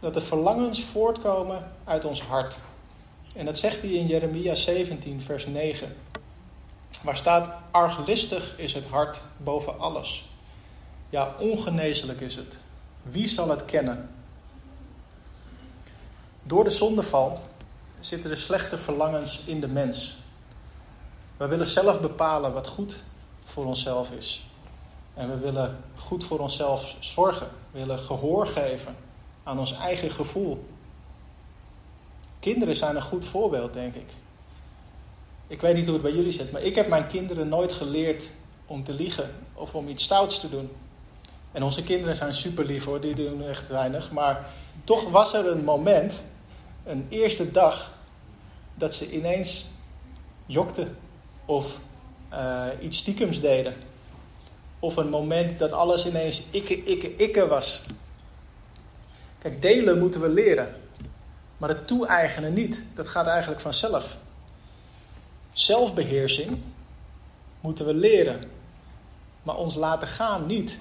[0.00, 2.56] dat de verlangens voortkomen uit ons hart.
[3.32, 5.96] En dat zegt hij in Jeremia 17, vers 9.
[7.02, 10.28] Waar staat: Arglistig is het hart boven alles.
[11.10, 12.60] Ja, ongeneeslijk is het.
[13.02, 14.10] Wie zal het kennen?
[16.42, 17.40] Door de zondeval
[18.00, 20.16] zitten de slechte verlangens in de mens.
[21.36, 23.02] We willen zelf bepalen wat goed
[23.44, 24.46] voor onszelf is.
[25.14, 27.48] En we willen goed voor onszelf zorgen.
[27.70, 28.96] We willen gehoor geven
[29.48, 30.64] aan ons eigen gevoel.
[32.40, 34.10] Kinderen zijn een goed voorbeeld, denk ik.
[35.46, 38.30] Ik weet niet hoe het bij jullie zit, maar ik heb mijn kinderen nooit geleerd
[38.66, 40.70] om te liegen of om iets stouts te doen.
[41.52, 44.12] En onze kinderen zijn super lief hoor, die doen echt weinig.
[44.12, 44.50] Maar
[44.84, 46.12] toch was er een moment,
[46.84, 47.92] een eerste dag,
[48.74, 49.66] dat ze ineens
[50.46, 50.96] jokten
[51.44, 51.80] of
[52.32, 53.74] uh, iets stiekems deden.
[54.78, 57.86] Of een moment dat alles ineens ikke, ikke, ikke was.
[59.38, 60.68] Kijk, delen moeten we leren.
[61.56, 62.84] Maar het toe-eigenen niet.
[62.94, 64.16] Dat gaat eigenlijk vanzelf.
[65.52, 66.58] Zelfbeheersing
[67.60, 68.50] moeten we leren.
[69.42, 70.80] Maar ons laten gaan niet.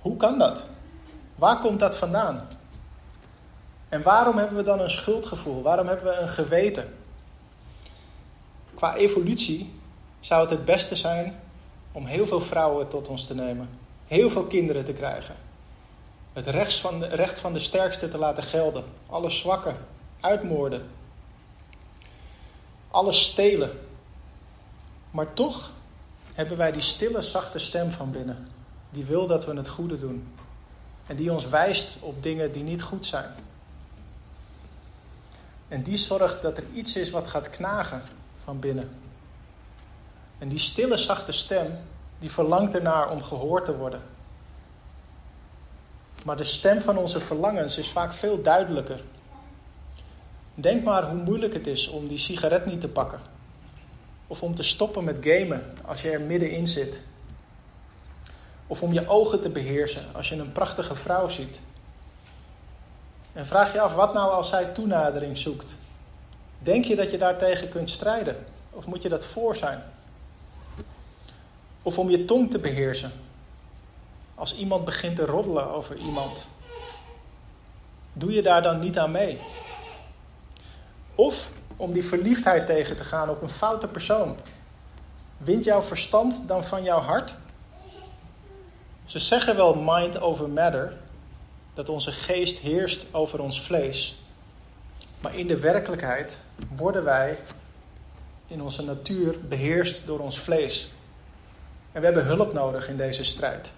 [0.00, 0.64] Hoe kan dat?
[1.34, 2.48] Waar komt dat vandaan?
[3.88, 5.62] En waarom hebben we dan een schuldgevoel?
[5.62, 6.94] Waarom hebben we een geweten?
[8.74, 9.72] Qua evolutie
[10.20, 11.40] zou het het beste zijn
[11.92, 13.68] om heel veel vrouwen tot ons te nemen,
[14.06, 15.34] heel veel kinderen te krijgen.
[16.38, 19.76] Het recht van de, recht van de sterkste te laten gelden, alle zwakken
[20.20, 20.90] uitmoorden,
[22.90, 23.78] alles stelen.
[25.10, 25.70] Maar toch
[26.32, 28.48] hebben wij die stille, zachte stem van binnen,
[28.90, 30.32] die wil dat we het goede doen
[31.06, 33.34] en die ons wijst op dingen die niet goed zijn.
[35.68, 38.02] En die zorgt dat er iets is wat gaat knagen
[38.44, 38.90] van binnen.
[40.38, 41.78] En die stille, zachte stem,
[42.18, 44.02] die verlangt ernaar om gehoord te worden.
[46.24, 49.00] Maar de stem van onze verlangens is vaak veel duidelijker.
[50.54, 53.20] Denk maar hoe moeilijk het is om die sigaret niet te pakken.
[54.26, 57.00] Of om te stoppen met gamen als je er middenin zit.
[58.66, 61.60] Of om je ogen te beheersen als je een prachtige vrouw ziet.
[63.32, 65.74] En vraag je af, wat nou als zij toenadering zoekt?
[66.58, 68.36] Denk je dat je daartegen kunt strijden?
[68.70, 69.82] Of moet je dat voor zijn?
[71.82, 73.12] Of om je tong te beheersen.
[74.38, 76.48] Als iemand begint te roddelen over iemand.
[78.12, 79.40] Doe je daar dan niet aan mee?
[81.14, 84.36] Of om die verliefdheid tegen te gaan op een foute persoon.
[85.36, 87.34] Wint jouw verstand dan van jouw hart?
[89.04, 90.96] Ze zeggen wel mind over matter,
[91.74, 94.16] dat onze geest heerst over ons vlees.
[95.20, 96.36] Maar in de werkelijkheid
[96.76, 97.38] worden wij
[98.46, 100.88] in onze natuur beheerst door ons vlees.
[101.92, 103.70] En we hebben hulp nodig in deze strijd.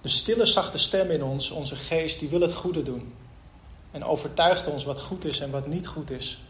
[0.00, 3.14] De stille, zachte stem in ons, onze geest, die wil het goede doen.
[3.90, 6.42] En overtuigt ons wat goed is en wat niet goed is.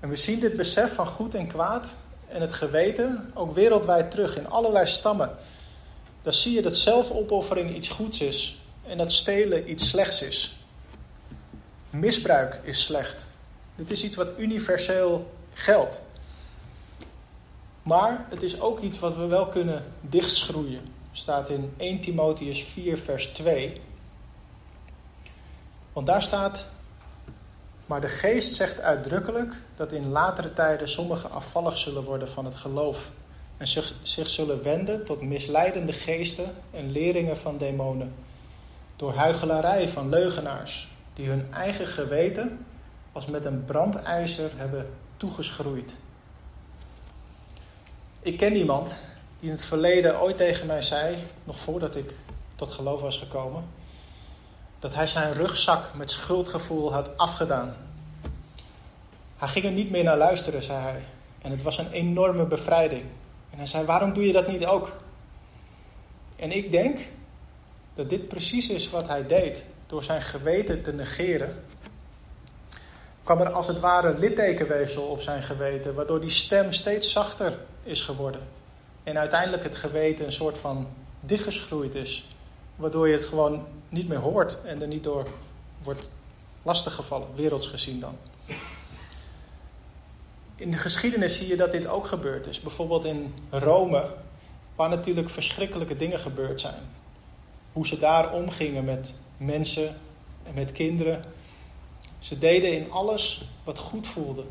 [0.00, 4.36] En we zien dit besef van goed en kwaad en het geweten ook wereldwijd terug
[4.36, 5.36] in allerlei stammen.
[6.22, 10.56] Dan zie je dat zelfopoffering iets goeds is en dat stelen iets slechts is.
[11.90, 13.28] Misbruik is slecht.
[13.74, 16.00] Dit is iets wat universeel geldt.
[17.82, 20.91] Maar het is ook iets wat we wel kunnen dichtschroeien.
[21.12, 23.80] Staat in 1 Timotheus 4, vers 2.
[25.92, 26.74] Want daar staat:
[27.86, 32.56] Maar de geest zegt uitdrukkelijk dat in latere tijden sommigen afvallig zullen worden van het
[32.56, 33.10] geloof.
[33.56, 38.14] En zich, zich zullen wenden tot misleidende geesten en leringen van demonen.
[38.96, 42.66] Door huigelarij van leugenaars, die hun eigen geweten
[43.12, 45.94] als met een brandijzer hebben toegeschroeid.
[48.20, 49.06] Ik ken iemand
[49.42, 52.14] die in het verleden ooit tegen mij zei, nog voordat ik
[52.54, 53.64] tot geloof was gekomen,
[54.78, 57.76] dat hij zijn rugzak met schuldgevoel had afgedaan.
[59.36, 61.04] Hij ging er niet meer naar luisteren, zei hij.
[61.40, 63.02] En het was een enorme bevrijding.
[63.50, 64.92] En hij zei: Waarom doe je dat niet ook?
[66.36, 66.98] En ik denk
[67.94, 69.66] dat dit precies is wat hij deed.
[69.86, 71.64] Door zijn geweten te negeren,
[73.22, 78.00] kwam er als het ware littekenweefsel op zijn geweten, waardoor die stem steeds zachter is
[78.00, 78.60] geworden.
[79.02, 80.86] En uiteindelijk het geweten een soort van
[81.20, 82.28] dichtgeschroeid is,
[82.76, 85.26] waardoor je het gewoon niet meer hoort en er niet door
[85.82, 86.10] wordt
[86.62, 88.16] lastiggevallen, werelds gezien dan.
[90.56, 92.60] In de geschiedenis zie je dat dit ook gebeurd is.
[92.60, 94.10] Bijvoorbeeld in Rome,
[94.76, 96.82] waar natuurlijk verschrikkelijke dingen gebeurd zijn.
[97.72, 99.96] Hoe ze daar omgingen met mensen
[100.42, 101.24] en met kinderen.
[102.18, 104.44] Ze deden in alles wat goed voelde.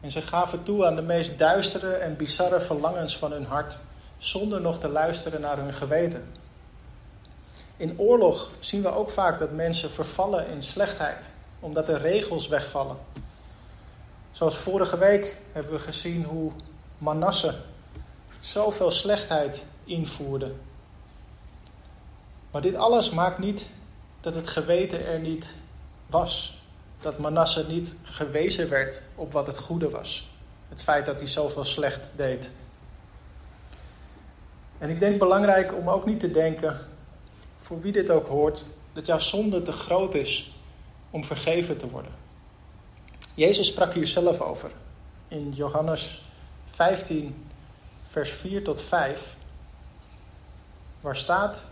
[0.00, 3.76] En ze gaven toe aan de meest duistere en bizarre verlangens van hun hart,
[4.18, 6.32] zonder nog te luisteren naar hun geweten.
[7.76, 11.28] In oorlog zien we ook vaak dat mensen vervallen in slechtheid,
[11.60, 12.96] omdat de regels wegvallen.
[14.30, 16.52] Zoals vorige week hebben we gezien hoe
[16.98, 17.54] Manasse
[18.40, 20.52] zoveel slechtheid invoerde.
[22.50, 23.68] Maar dit alles maakt niet
[24.20, 25.54] dat het geweten er niet
[26.06, 26.57] was
[27.00, 30.28] dat Manasse niet gewezen werd op wat het goede was.
[30.68, 32.48] Het feit dat hij zoveel slecht deed.
[34.78, 36.76] En ik denk belangrijk om ook niet te denken,
[37.56, 40.54] voor wie dit ook hoort, dat jouw zonde te groot is
[41.10, 42.12] om vergeven te worden.
[43.34, 44.70] Jezus sprak hier zelf over.
[45.28, 46.22] In Johannes
[46.70, 47.46] 15,
[48.08, 49.36] vers 4 tot 5,
[51.00, 51.64] waar staat: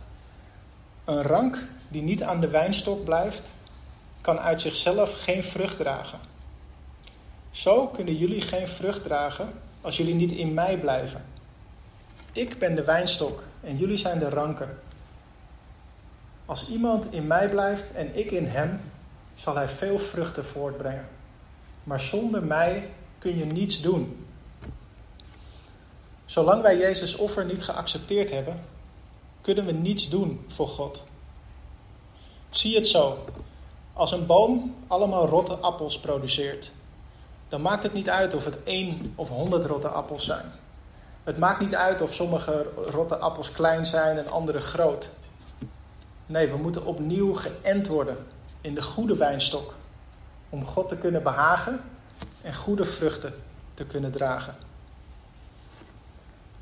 [1.05, 3.53] Een rank die niet aan de wijnstok blijft,
[4.27, 6.19] kan uit zichzelf geen vrucht dragen.
[7.51, 11.25] Zo kunnen jullie geen vrucht dragen als jullie niet in mij blijven.
[12.33, 14.79] Ik ben de wijnstok en jullie zijn de ranken.
[16.47, 18.81] Als iemand in mij blijft en ik in hem,
[19.35, 21.09] zal hij veel vruchten voortbrengen.
[21.85, 24.27] Maar zonder mij kun je niets doen.
[26.25, 28.65] Zolang wij Jezus' offer niet geaccepteerd hebben,
[29.41, 31.03] kunnen we niets doen voor God.
[32.51, 33.25] Zie het zo.
[33.97, 36.71] Als een boom allemaal rotte appels produceert,
[37.49, 40.53] dan maakt het niet uit of het één of honderd rotte appels zijn.
[41.25, 45.11] Het maakt niet uit of sommige rotte appels klein zijn en andere groot.
[46.27, 48.27] Nee, we moeten opnieuw geënt worden
[48.61, 49.75] in de goede wijnstok.
[50.51, 51.81] Om God te kunnen behagen
[52.43, 53.35] en goede vruchten
[53.75, 54.57] te kunnen dragen.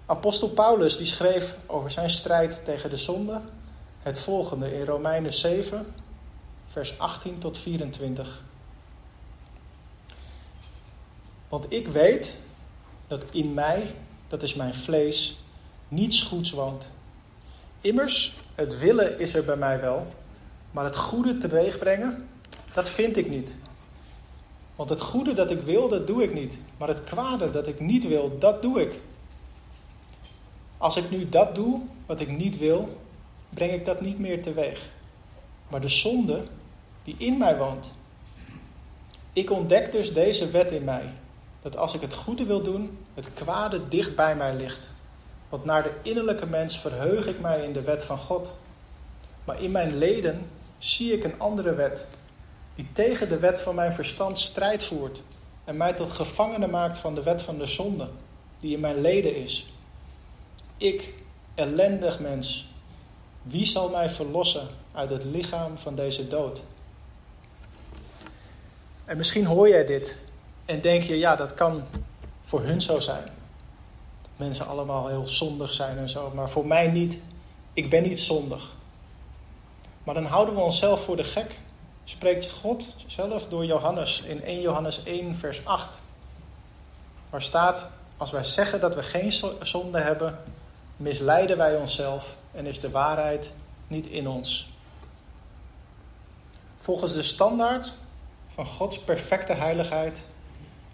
[0.07, 3.41] Apostel Paulus die schreef over zijn strijd tegen de zonde
[4.03, 5.95] het volgende in Romeinen 7,
[6.69, 8.43] vers 18 tot 24.
[11.49, 12.39] Want ik weet
[13.07, 13.95] dat in mij,
[14.29, 15.39] dat is mijn vlees,
[15.89, 16.89] niets goeds woont.
[17.81, 20.07] Immers, het willen is er bij mij wel,
[20.71, 22.29] maar het goede teweeg brengen,
[22.73, 23.57] dat vind ik niet.
[24.77, 26.59] Want het goede dat ik wil, dat doe ik niet.
[26.77, 29.01] Maar het kwade dat ik niet wil, dat doe ik.
[30.79, 33.01] Als ik nu dat doe wat ik niet wil,
[33.49, 34.89] breng ik dat niet meer teweeg.
[35.75, 36.43] Maar de zonde
[37.05, 37.93] die in mij woont.
[39.33, 41.13] Ik ontdek dus deze wet in mij.
[41.63, 44.91] Dat als ik het goede wil doen, het kwade dicht bij mij ligt.
[45.49, 48.53] Want naar de innerlijke mens verheug ik mij in de wet van God.
[49.45, 52.07] Maar in mijn leden zie ik een andere wet,
[52.75, 55.23] die tegen de wet van mijn verstand strijd voert
[55.65, 58.09] en mij tot gevangene maakt van de wet van de zonde,
[58.59, 59.69] die in mijn leden is.
[60.77, 61.15] Ik,
[61.55, 62.69] ellendig mens,
[63.43, 66.63] wie zal mij verlossen uit het lichaam van deze dood?
[69.05, 70.19] En misschien hoor jij dit
[70.65, 71.85] en denk je, ja, dat kan
[72.43, 73.25] voor hun zo zijn.
[74.23, 77.19] Dat mensen allemaal heel zondig zijn en zo, maar voor mij niet.
[77.73, 78.73] Ik ben niet zondig.
[80.05, 81.59] Maar dan houden we onszelf voor de gek.
[82.05, 85.99] Spreekt God zelf door Johannes in 1 Johannes 1, vers 8.
[87.31, 89.33] Waar staat: Als wij zeggen dat we geen
[89.63, 90.39] zonde hebben,
[90.97, 93.53] misleiden wij onszelf en is de waarheid
[93.87, 94.74] niet in ons.
[96.85, 97.93] Volgens de standaard
[98.49, 100.23] van Gods perfecte heiligheid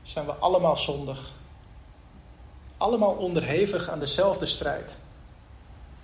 [0.02, 1.30] zijn we allemaal zondig.
[2.76, 4.98] Allemaal onderhevig aan dezelfde strijd.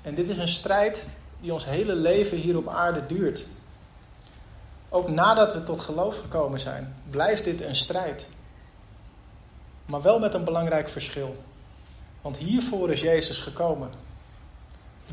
[0.03, 1.07] En dit is een strijd
[1.41, 3.47] die ons hele leven hier op aarde duurt.
[4.89, 8.26] Ook nadat we tot geloof gekomen zijn, blijft dit een strijd.
[9.84, 11.37] Maar wel met een belangrijk verschil.
[12.22, 13.91] Want hiervoor is Jezus gekomen.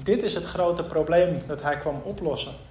[0.03, 2.62] Dit is het grote probleem dat hij kwam oplossen.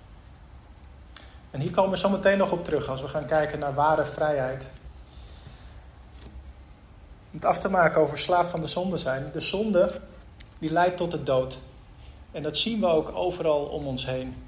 [1.52, 4.04] En hier komen we zo meteen nog op terug als we gaan kijken naar ware
[4.04, 4.66] vrijheid.
[7.30, 9.30] Om het af te maken over slaaf van de zonde zijn.
[9.32, 10.00] De zonde
[10.58, 11.58] die leidt tot de dood.
[12.30, 14.44] En dat zien we ook overal om ons heen.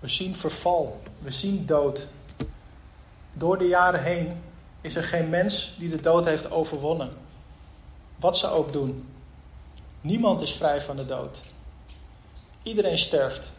[0.00, 2.08] We zien verval, we zien dood.
[3.32, 4.42] Door de jaren heen
[4.80, 7.10] is er geen mens die de dood heeft overwonnen.
[8.16, 9.08] Wat ze ook doen.
[10.00, 11.40] Niemand is vrij van de dood.
[12.62, 13.52] Iedereen sterft.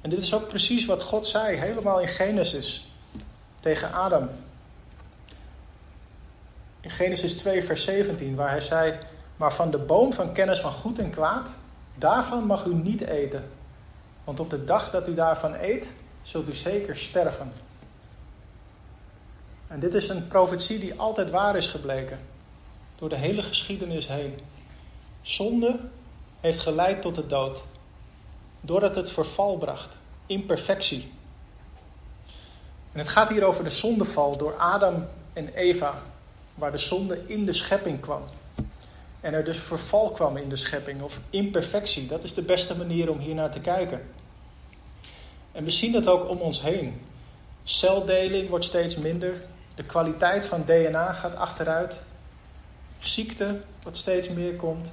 [0.00, 2.88] En dit is ook precies wat God zei, helemaal in Genesis,
[3.60, 4.28] tegen Adam.
[6.80, 8.98] In Genesis 2, vers 17, waar hij zei:
[9.36, 11.54] Maar van de boom van kennis van goed en kwaad,
[11.94, 13.50] daarvan mag u niet eten.
[14.24, 15.92] Want op de dag dat u daarvan eet,
[16.22, 17.52] zult u zeker sterven.
[19.66, 22.18] En dit is een profetie die altijd waar is gebleken,
[22.96, 24.38] door de hele geschiedenis heen.
[25.22, 25.80] Zonde
[26.40, 27.62] heeft geleid tot de dood,
[28.60, 29.96] doordat het verval bracht,
[30.26, 31.12] imperfectie.
[32.92, 36.02] En het gaat hier over de zondeval door Adam en Eva,
[36.54, 38.22] waar de zonde in de schepping kwam.
[39.20, 42.06] En er dus verval kwam in de schepping, of imperfectie.
[42.06, 44.02] Dat is de beste manier om hier naar te kijken.
[45.52, 47.00] En we zien dat ook om ons heen.
[47.62, 49.42] Celdeling wordt steeds minder.
[49.74, 52.00] De kwaliteit van DNA gaat achteruit.
[52.98, 54.92] Ziekte, wat steeds meer komt.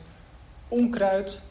[0.68, 1.42] Onkruid.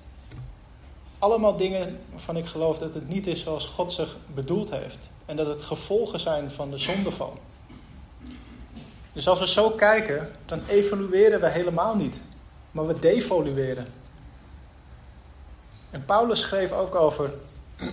[1.19, 5.11] Allemaal dingen waarvan ik geloof dat het niet is zoals God zich bedoeld heeft.
[5.25, 7.39] En dat het gevolgen zijn van de zondeval.
[9.13, 12.21] Dus als we zo kijken, dan evolueren we helemaal niet
[12.77, 13.87] maar we devolueren.
[15.91, 17.35] En Paulus schreef ook over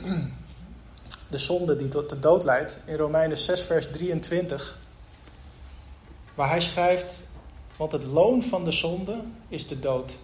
[1.29, 4.77] de zonde die tot de dood leidt in Romeinen 6, vers 23,
[6.33, 7.23] waar hij schrijft:
[7.77, 10.15] Want het loon van de zonde is de dood,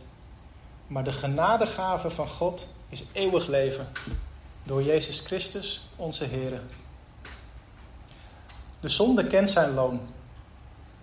[0.88, 3.88] maar de genadegave van God is eeuwig leven
[4.64, 6.62] door Jezus Christus, onze Heer.
[8.80, 10.02] De zonde kent zijn loon.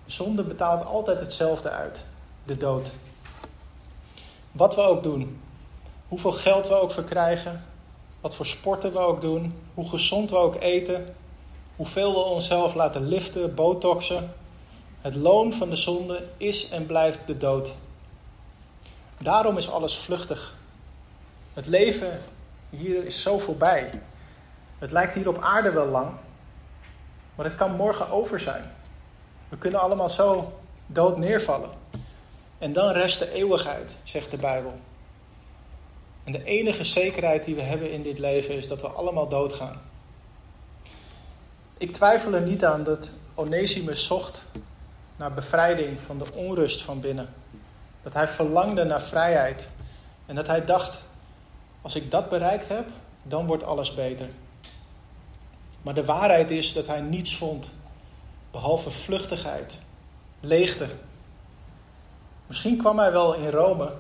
[0.04, 2.06] De zonde betaalt altijd hetzelfde uit:
[2.44, 2.90] de dood.
[4.52, 5.40] Wat we ook doen,
[6.08, 7.64] hoeveel geld we ook verkrijgen,
[8.20, 11.14] wat voor sporten we ook doen, hoe gezond we ook eten,
[11.76, 14.34] hoeveel we onszelf laten liften, botoxen.
[15.00, 17.74] Het loon van de zonde is en blijft de dood.
[19.18, 20.54] Daarom is alles vluchtig.
[21.56, 22.20] Het leven
[22.70, 23.90] hier is zo voorbij.
[24.78, 26.12] Het lijkt hier op aarde wel lang,
[27.34, 28.72] maar het kan morgen over zijn.
[29.48, 30.52] We kunnen allemaal zo
[30.86, 31.70] dood neervallen.
[32.58, 34.74] En dan rest de eeuwigheid, zegt de Bijbel.
[36.24, 39.80] En de enige zekerheid die we hebben in dit leven is dat we allemaal doodgaan.
[41.78, 44.42] Ik twijfel er niet aan dat Onesimus zocht
[45.16, 47.28] naar bevrijding van de onrust van binnen.
[48.02, 49.68] Dat hij verlangde naar vrijheid.
[50.26, 51.04] En dat hij dacht,
[51.86, 52.86] als ik dat bereikt heb,
[53.22, 54.28] dan wordt alles beter.
[55.82, 57.70] Maar de waarheid is dat hij niets vond,
[58.50, 59.78] behalve vluchtigheid,
[60.40, 60.86] leegte
[62.46, 63.92] Misschien kwam hij wel in Rome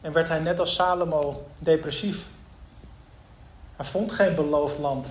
[0.00, 2.26] en werd hij net als Salomo depressief.
[3.76, 5.08] Hij vond geen beloofd land.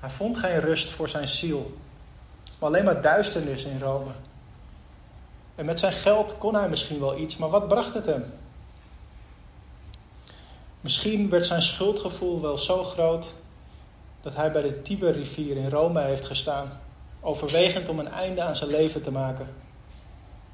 [0.00, 1.76] Hij vond geen rust voor zijn ziel.
[2.58, 4.10] Alleen maar duisternis in Rome.
[5.54, 8.32] En met zijn geld kon hij misschien wel iets, maar wat bracht het hem?
[10.82, 13.32] Misschien werd zijn schuldgevoel wel zo groot
[14.20, 16.80] dat hij bij de Tiberrivier in Rome heeft gestaan,
[17.20, 19.46] overwegend om een einde aan zijn leven te maken.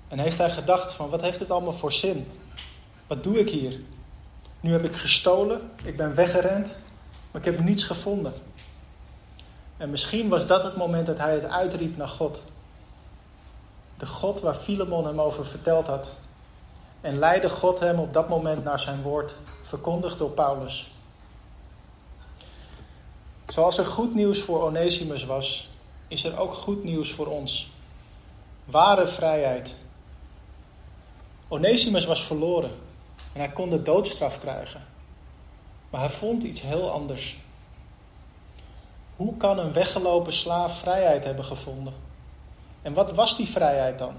[0.09, 2.27] En heeft hij gedacht van wat heeft het allemaal voor zin?
[3.07, 3.81] Wat doe ik hier?
[4.61, 6.79] Nu heb ik gestolen, ik ben weggerend,
[7.31, 8.33] maar ik heb niets gevonden.
[9.77, 12.43] En misschien was dat het moment dat hij het uitriep naar God.
[13.99, 16.11] De God waar Filemon hem over verteld had.
[17.01, 19.37] En leidde God hem op dat moment naar zijn woord,
[19.69, 20.91] verkondigd door Paulus.
[23.47, 25.69] Zoals er goed nieuws voor Onesimus was,
[26.09, 27.71] is er ook goed nieuws voor ons.
[28.65, 29.75] Ware vrijheid
[31.49, 32.71] Onesimus was verloren
[33.33, 34.85] en hij kon de doodstraf krijgen.
[35.91, 37.39] Maar hij vond iets heel anders.
[39.17, 41.95] Hoe kan een weggelopen slaaf vrijheid hebben gevonden?
[42.83, 44.15] En wat was die vrijheid dan?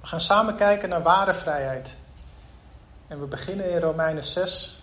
[0.00, 1.96] We gaan samen kijken naar ware vrijheid.
[3.06, 4.82] En we beginnen in Romeinen 6,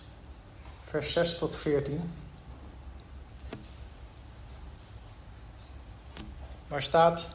[0.82, 2.12] vers 6 tot 14.
[6.66, 7.28] Waar staat: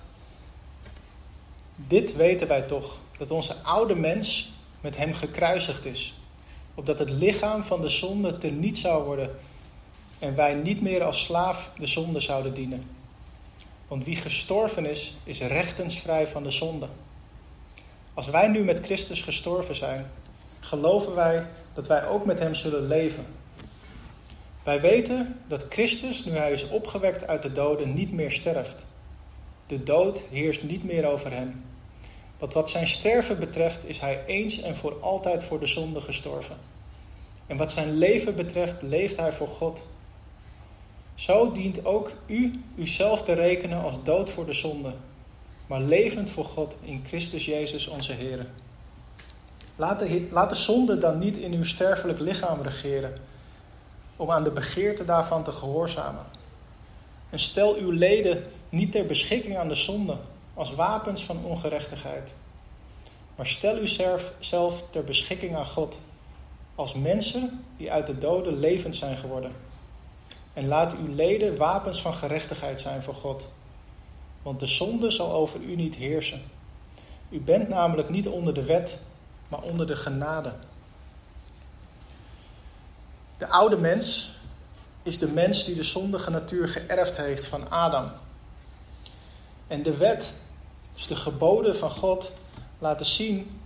[1.76, 6.14] Dit weten wij toch, dat onze oude mens met hem gekruisigd is,
[6.76, 9.40] opdat het lichaam van de zonde te niet zou worden
[10.20, 12.90] en wij niet meer als slaaf de zonde zouden dienen.
[13.88, 16.88] Want wie gestorven is, is rechtensvrij van de zonde.
[18.14, 20.12] Als wij nu met Christus gestorven zijn,
[20.60, 23.26] geloven wij dat wij ook met Hem zullen leven.
[24.64, 28.86] Wij weten dat Christus, nu Hij is opgewekt uit de doden, niet meer sterft.
[29.68, 31.64] De dood heerst niet meer over Hem.
[32.38, 36.56] Want wat zijn sterven betreft, is Hij eens en voor altijd voor de zonde gestorven.
[37.48, 39.84] En wat zijn leven betreft, leeft Hij voor God.
[41.16, 44.94] Zo dient ook u uzelf te rekenen als dood voor de zonde,
[45.68, 48.48] maar levend voor God in Christus Jezus onze Heer.
[49.78, 53.14] Laat de, laat de zonde dan niet in uw sterfelijk lichaam regeren,
[54.16, 56.26] om aan de begeerte daarvan te gehoorzamen.
[57.30, 60.18] En stel uw leden niet ter beschikking aan de zonde
[60.54, 62.34] als wapens van ongerechtigheid,
[63.36, 66.00] maar stel uzelf ter beschikking aan God
[66.76, 69.52] als mensen die uit de doden levend zijn geworden.
[70.54, 73.48] En laat uw leden wapens van gerechtigheid zijn voor God.
[74.42, 76.42] Want de zonde zal over u niet heersen.
[77.30, 79.02] U bent namelijk niet onder de wet,
[79.48, 80.54] maar onder de genade.
[83.38, 84.32] De oude mens
[85.04, 88.12] is de mens die de zondige natuur geërfd heeft van Adam.
[89.68, 90.34] En de wet,
[90.94, 92.32] dus de geboden van God,
[92.80, 93.60] laten zien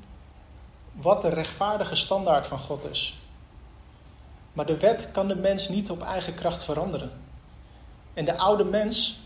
[0.91, 3.19] wat de rechtvaardige standaard van God is.
[4.53, 7.11] Maar de wet kan de mens niet op eigen kracht veranderen.
[8.13, 9.19] En de oude mens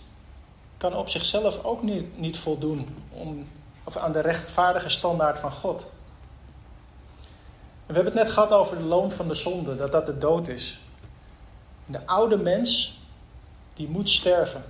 [0.78, 1.84] kan op zichzelf ook
[2.16, 3.48] niet, voldoen om,
[3.84, 5.86] of aan de rechtvaardige standaard van God.
[7.86, 10.18] En we hebben het net gehad over de loon van de zonde, dat dat de
[10.18, 10.80] dood is.
[11.86, 13.00] De oude mens,
[13.74, 14.64] die moet sterven.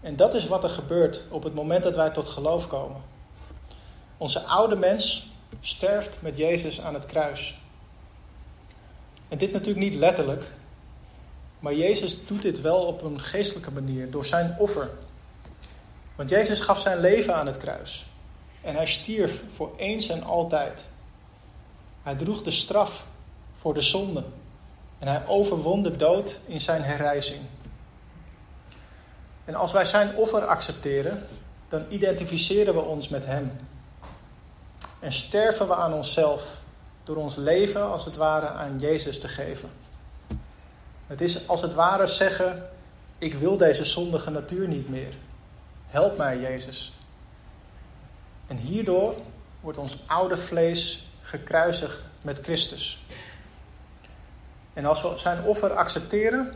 [0.00, 3.00] En dat is wat er gebeurt op het moment dat wij tot geloof komen.
[4.16, 7.60] Onze oude mens sterft met Jezus aan het kruis.
[9.28, 10.50] En dit natuurlijk niet letterlijk,
[11.58, 14.90] maar Jezus doet dit wel op een geestelijke manier, door zijn offer.
[16.16, 18.06] Want Jezus gaf zijn leven aan het kruis.
[18.60, 20.90] En hij stierf voor eens en altijd.
[22.02, 23.06] Hij droeg de straf
[23.58, 24.24] voor de zonde.
[24.98, 27.40] En hij overwon de dood in zijn herrijzing.
[29.44, 31.26] En als wij zijn offer accepteren,
[31.68, 33.52] dan identificeren we ons met hem.
[35.00, 36.60] En sterven we aan onszelf
[37.04, 39.70] door ons leven als het ware aan Jezus te geven.
[41.06, 42.68] Het is als het ware zeggen:
[43.18, 45.14] Ik wil deze zondige natuur niet meer.
[45.86, 46.92] Help mij, Jezus.
[48.46, 49.14] En hierdoor
[49.60, 53.04] wordt ons oude vlees gekruisigd met Christus.
[54.72, 56.54] En als we zijn offer accepteren,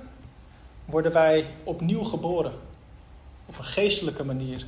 [0.84, 2.52] worden wij opnieuw geboren.
[3.46, 4.66] Op een geestelijke manier.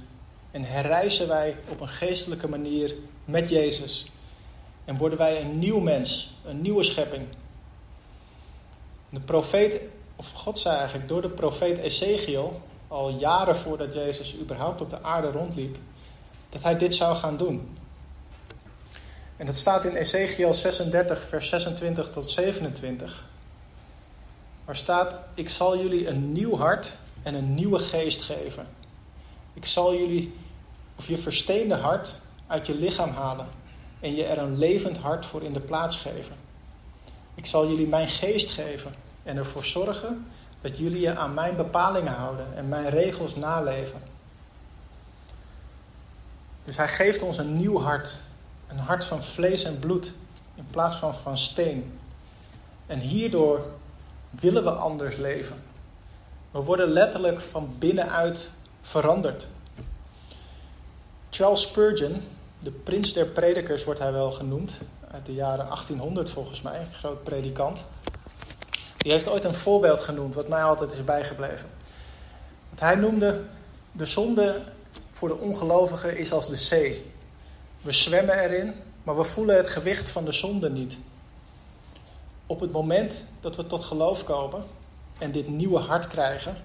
[0.51, 2.95] En herreizen wij op een geestelijke manier
[3.25, 4.11] met Jezus.
[4.85, 7.27] En worden wij een nieuw mens, een nieuwe schepping.
[9.09, 9.81] De profeet,
[10.17, 15.03] of God zei eigenlijk door de profeet Ezekiel, al jaren voordat Jezus überhaupt op de
[15.03, 15.77] aarde rondliep,
[16.49, 17.78] dat hij dit zou gaan doen.
[19.39, 23.25] En dat staat in Ezekiel 36, vers 26 tot 27.
[24.65, 28.67] Waar staat: Ik zal jullie een nieuw hart en een nieuwe geest geven.
[29.55, 30.35] Ik zal jullie,
[30.97, 32.15] of je versteende hart,
[32.47, 33.47] uit je lichaam halen
[34.01, 36.37] en je er een levend hart voor in de plaats geven.
[37.35, 40.27] Ik zal jullie mijn geest geven en ervoor zorgen
[40.61, 44.03] dat jullie je aan mijn bepalingen houden en mijn regels naleven.
[46.65, 48.21] Dus hij geeft ons een nieuw hart,
[48.69, 50.15] een hart van vlees en bloed
[50.55, 51.99] in plaats van van steen.
[52.87, 53.67] En hierdoor
[54.31, 55.57] willen we anders leven.
[56.51, 58.51] We worden letterlijk van binnenuit
[58.81, 59.47] veranderd.
[61.31, 62.23] Charles Spurgeon,
[62.59, 66.93] de prins der predikers wordt hij wel genoemd, uit de jaren 1800 volgens mij, een
[66.93, 67.85] groot predikant.
[68.97, 71.67] Die heeft ooit een voorbeeld genoemd, wat mij altijd is bijgebleven.
[72.69, 73.41] Want hij noemde
[73.93, 74.63] de zonde
[75.11, 77.13] voor de ongelovigen is als de zee.
[77.89, 80.99] We zwemmen erin, maar we voelen het gewicht van de zonde niet.
[82.47, 84.65] Op het moment dat we tot geloof komen
[85.19, 86.57] en dit nieuwe hart krijgen,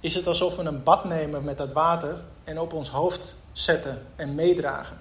[0.00, 4.06] is het alsof we een bad nemen met dat water en op ons hoofd zetten
[4.16, 4.98] en meedragen.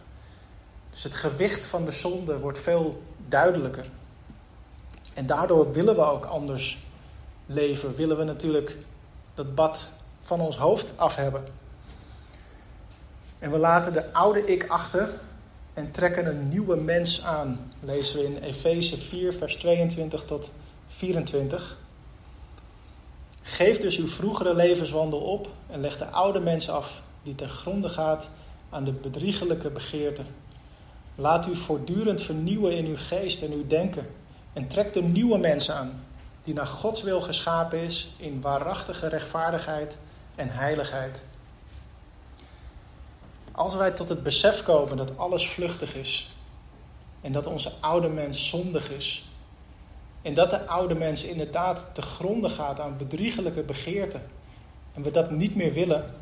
[0.91, 3.85] Dus het gewicht van de zonde wordt veel duidelijker.
[5.13, 6.83] En daardoor willen we ook anders
[7.45, 7.95] leven.
[7.95, 8.77] Willen we natuurlijk
[9.33, 9.91] dat bad
[10.21, 11.43] van ons hoofd af hebben.
[13.39, 15.09] En we laten de oude ik achter
[15.75, 17.71] en trekken een nieuwe mens aan.
[17.79, 20.51] Lezen we in Efeze 4, vers 22 tot
[20.87, 21.77] 24.
[23.41, 27.89] Geef dus uw vroegere levenswandel op en leg de oude mens af, die ten gronde
[27.89, 28.29] gaat
[28.69, 30.21] aan de bedriegelijke begeerte.
[31.15, 34.07] Laat u voortdurend vernieuwen in uw geest en uw denken.
[34.53, 36.03] En trek de nieuwe mens aan,
[36.43, 39.97] die naar Gods wil geschapen is in waarachtige rechtvaardigheid
[40.35, 41.25] en heiligheid.
[43.55, 46.31] Als wij tot het besef komen dat alles vluchtig is
[47.21, 49.29] en dat onze oude mens zondig is
[50.21, 54.21] en dat de oude mens inderdaad te gronden gaat aan bedriegelijke begeerten
[54.93, 56.13] en we dat niet meer willen,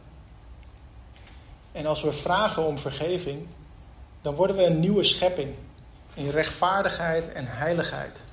[1.72, 3.48] en als we vragen om vergeving,
[4.22, 5.54] dan worden we een nieuwe schepping
[6.14, 8.24] in rechtvaardigheid en heiligheid.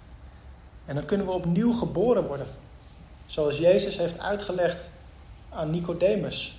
[0.85, 2.47] En dan kunnen we opnieuw geboren worden,
[3.27, 4.89] zoals Jezus heeft uitgelegd
[5.49, 6.59] aan Nicodemus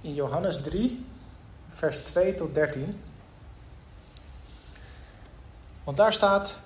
[0.00, 1.04] in Johannes 3,
[1.76, 3.00] vers 2 tot 13.
[5.84, 6.60] Want daar staat: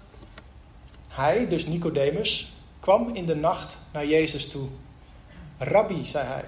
[1.09, 4.69] Hij, dus Nicodemus, kwam in de nacht naar Jezus toe.
[5.59, 6.45] Rabbi, zei hij,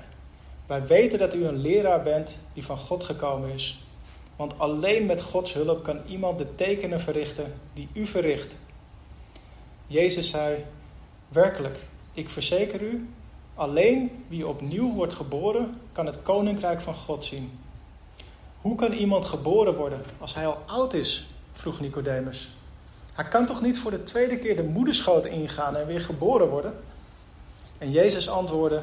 [0.67, 3.85] wij weten dat u een leraar bent die van God gekomen is.
[4.37, 8.57] Want alleen met Gods hulp kan iemand de tekenen verrichten die u verricht.
[9.87, 10.65] Jezus zei:
[11.29, 13.09] Werkelijk, ik verzeker u,
[13.55, 17.59] alleen wie opnieuw wordt geboren, kan het koninkrijk van God zien.
[18.63, 21.27] Hoe kan iemand geboren worden als hij al oud is?
[21.53, 22.49] vroeg Nicodemus.
[23.13, 26.75] Hij kan toch niet voor de tweede keer de moederschoot ingaan en weer geboren worden?
[27.79, 28.83] En Jezus antwoordde: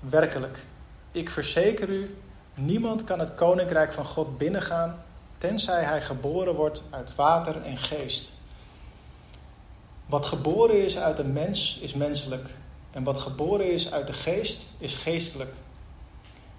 [0.00, 0.64] Werkelijk,
[1.12, 2.16] ik verzeker u,
[2.54, 5.02] niemand kan het koninkrijk van God binnengaan,
[5.38, 8.32] tenzij hij geboren wordt uit water en geest.
[10.06, 12.48] Wat geboren is uit een mens is menselijk,
[12.90, 15.52] en wat geboren is uit de geest is geestelijk.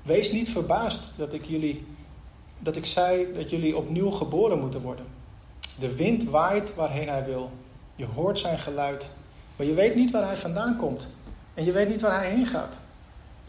[0.01, 1.85] Wees niet verbaasd dat ik, jullie,
[2.61, 5.05] dat ik zei dat jullie opnieuw geboren moeten worden.
[5.79, 7.51] De wind waait waarheen hij wil.
[7.95, 9.09] Je hoort zijn geluid,
[9.55, 11.07] maar je weet niet waar hij vandaan komt.
[11.53, 12.79] En je weet niet waar hij heen gaat.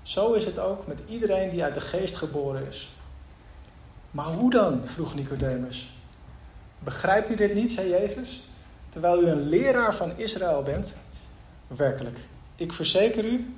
[0.02, 2.90] Zo is het ook met iedereen die uit de geest geboren is.
[4.10, 4.80] Maar hoe dan?
[4.84, 5.92] vroeg Nicodemus.
[6.78, 8.44] Begrijpt u dit niet, zei Jezus,
[8.88, 10.94] terwijl u een leraar van Israël bent?
[11.66, 12.18] Werkelijk,
[12.56, 13.54] ik verzeker u,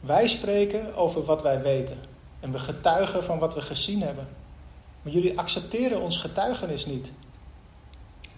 [0.00, 1.98] wij spreken over wat wij weten
[2.40, 4.28] en we getuigen van wat we gezien hebben.
[5.02, 7.12] Maar jullie accepteren ons getuigenis niet.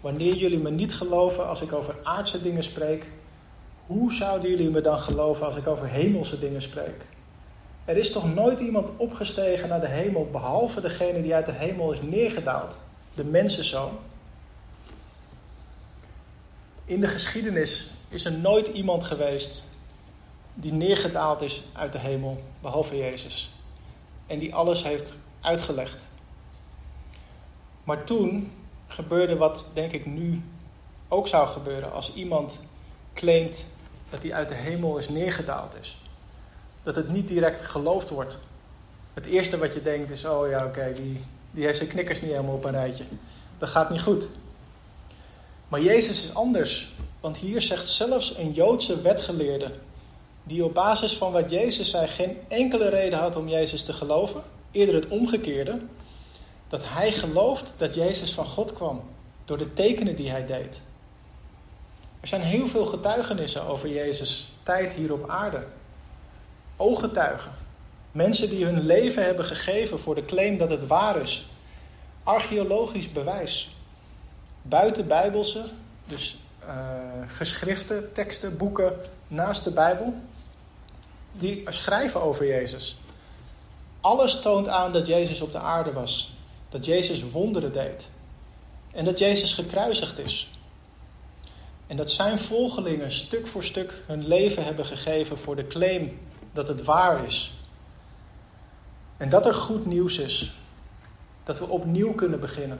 [0.00, 3.10] Wanneer jullie me niet geloven als ik over aardse dingen spreek,
[3.86, 7.06] hoe zouden jullie me dan geloven als ik over hemelse dingen spreek?
[7.84, 11.92] Er is toch nooit iemand opgestegen naar de hemel, behalve degene die uit de hemel
[11.92, 12.76] is neergedaald,
[13.14, 13.98] de mensenzoon.
[16.84, 19.68] In de geschiedenis is er nooit iemand geweest
[20.54, 23.50] die neergedaald is uit de hemel, behalve Jezus.
[24.26, 26.08] En die alles heeft uitgelegd.
[27.90, 28.52] Maar toen
[28.86, 30.42] gebeurde wat denk ik nu
[31.08, 32.60] ook zou gebeuren als iemand
[33.14, 33.66] claimt
[34.10, 35.98] dat hij uit de hemel is neergedaald is
[36.82, 38.38] dat het niet direct geloofd wordt.
[39.14, 41.20] Het eerste wat je denkt is: oh ja, oké, die,
[41.50, 43.04] die heeft zijn knikkers niet helemaal op een rijtje.
[43.58, 44.28] Dat gaat niet goed.
[45.68, 49.72] Maar Jezus is anders, want hier zegt zelfs een Joodse wetgeleerde,
[50.42, 54.42] die op basis van wat Jezus zei geen enkele reden had om Jezus te geloven,
[54.70, 55.80] eerder het omgekeerde,
[56.70, 59.02] dat hij gelooft dat Jezus van God kwam
[59.44, 60.80] door de tekenen die hij deed.
[62.20, 65.64] Er zijn heel veel getuigenissen over Jezus' tijd hier op aarde
[66.76, 67.50] ooggetuigen.
[68.12, 71.46] Mensen die hun leven hebben gegeven voor de claim dat het waar is.
[72.22, 73.76] Archeologisch bewijs.
[74.62, 75.64] Buiten Bijbelse,
[76.06, 76.74] dus uh,
[77.26, 78.94] geschriften, teksten, boeken
[79.28, 80.14] naast de Bijbel,
[81.32, 82.98] die schrijven over Jezus.
[84.00, 86.34] Alles toont aan dat Jezus op de aarde was.
[86.70, 88.08] Dat Jezus wonderen deed.
[88.92, 90.50] En dat Jezus gekruisigd is.
[91.86, 96.18] En dat zijn volgelingen stuk voor stuk hun leven hebben gegeven voor de claim
[96.52, 97.52] dat het waar is.
[99.16, 100.54] En dat er goed nieuws is.
[101.42, 102.78] Dat we opnieuw kunnen beginnen.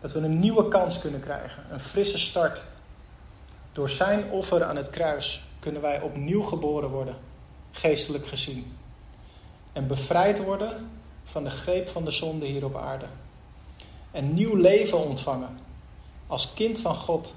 [0.00, 1.64] Dat we een nieuwe kans kunnen krijgen.
[1.70, 2.66] Een frisse start.
[3.72, 7.16] Door zijn offer aan het kruis kunnen wij opnieuw geboren worden,
[7.70, 8.76] geestelijk gezien.
[9.72, 10.90] En bevrijd worden
[11.30, 13.06] van de greep van de zonde hier op aarde.
[14.10, 15.58] En nieuw leven ontvangen.
[16.26, 17.34] Als kind van God,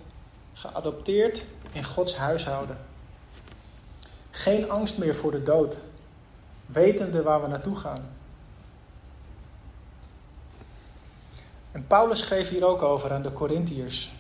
[0.54, 2.78] geadopteerd in Gods huishouden.
[4.30, 5.84] Geen angst meer voor de dood,
[6.66, 8.10] wetende waar we naartoe gaan.
[11.72, 14.12] En Paulus schreef hier ook over aan de Corinthiërs.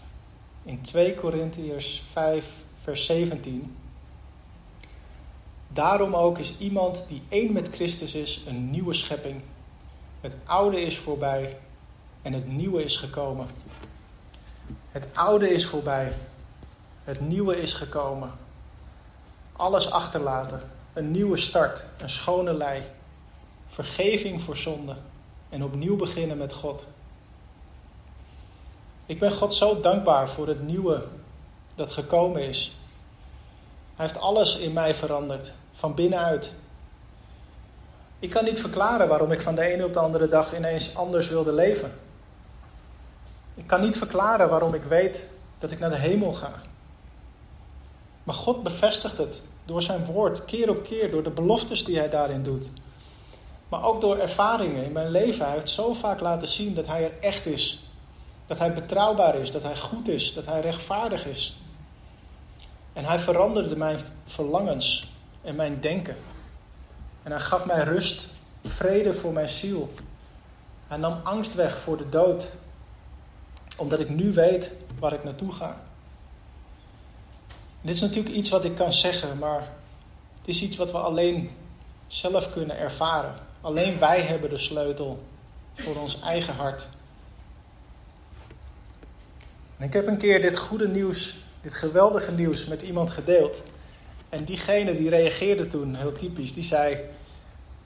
[0.64, 3.76] in 2 Korintiërs 5, vers 17.
[5.68, 9.42] Daarom ook is iemand die één met Christus is een nieuwe schepping.
[10.22, 11.58] Het oude is voorbij
[12.22, 13.48] en het nieuwe is gekomen.
[14.92, 16.18] Het oude is voorbij,
[17.04, 18.32] het nieuwe is gekomen.
[19.52, 20.62] Alles achterlaten,
[20.94, 22.82] een nieuwe start, een schone lei,
[23.68, 24.96] vergeving voor zonde
[25.50, 26.86] en opnieuw beginnen met God.
[29.06, 31.08] Ik ben God zo dankbaar voor het nieuwe
[31.76, 32.76] dat gekomen is.
[33.96, 36.54] Hij heeft alles in mij veranderd, van binnenuit.
[38.22, 41.30] Ik kan niet verklaren waarom ik van de ene op de andere dag ineens anders
[41.30, 41.92] wilde leven.
[43.54, 45.28] Ik kan niet verklaren waarom ik weet
[45.60, 46.52] dat ik naar de hemel ga.
[48.24, 52.10] Maar God bevestigt het door zijn woord, keer op keer, door de beloftes die hij
[52.10, 52.72] daarin doet.
[53.70, 55.46] Maar ook door ervaringen in mijn leven.
[55.46, 57.84] Hij heeft zo vaak laten zien dat hij er echt is.
[58.46, 61.58] Dat hij betrouwbaar is, dat hij goed is, dat hij rechtvaardig is.
[62.94, 66.16] En hij veranderde mijn verlangens en mijn denken.
[67.24, 68.30] En hij gaf mij rust,
[68.64, 69.94] vrede voor mijn ziel.
[70.88, 72.54] Hij nam angst weg voor de dood,
[73.78, 75.82] omdat ik nu weet waar ik naartoe ga.
[77.82, 79.68] dit is natuurlijk iets wat ik kan zeggen, maar
[80.38, 81.52] het is iets wat we alleen
[82.08, 83.36] zelf kunnen ervaren.
[83.62, 85.24] Alleen wij hebben de sleutel
[85.76, 86.88] voor ons eigen hart.
[89.78, 93.62] En ik heb een keer dit goede nieuws, dit geweldige nieuws met iemand gedeeld.
[94.32, 97.00] En diegene die reageerde toen, heel typisch, die zei: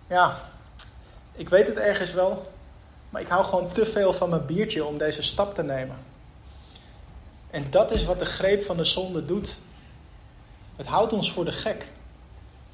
[0.07, 0.39] Ja,
[1.31, 2.51] ik weet het ergens wel,
[3.09, 5.97] maar ik hou gewoon te veel van mijn biertje om deze stap te nemen.
[7.49, 9.57] En dat is wat de greep van de zonde doet.
[10.75, 11.89] Het houdt ons voor de gek.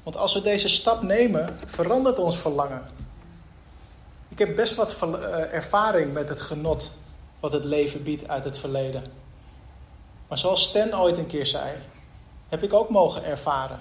[0.02, 2.82] Want als we deze stap nemen, verandert ons verlangen.
[4.28, 6.92] Ik heb best wat eh, ervaring met het genot
[7.40, 9.04] wat het leven biedt uit het verleden.
[10.28, 11.76] Maar zoals Stan ooit een keer zei,
[12.52, 13.80] heb ik ook mogen ervaren.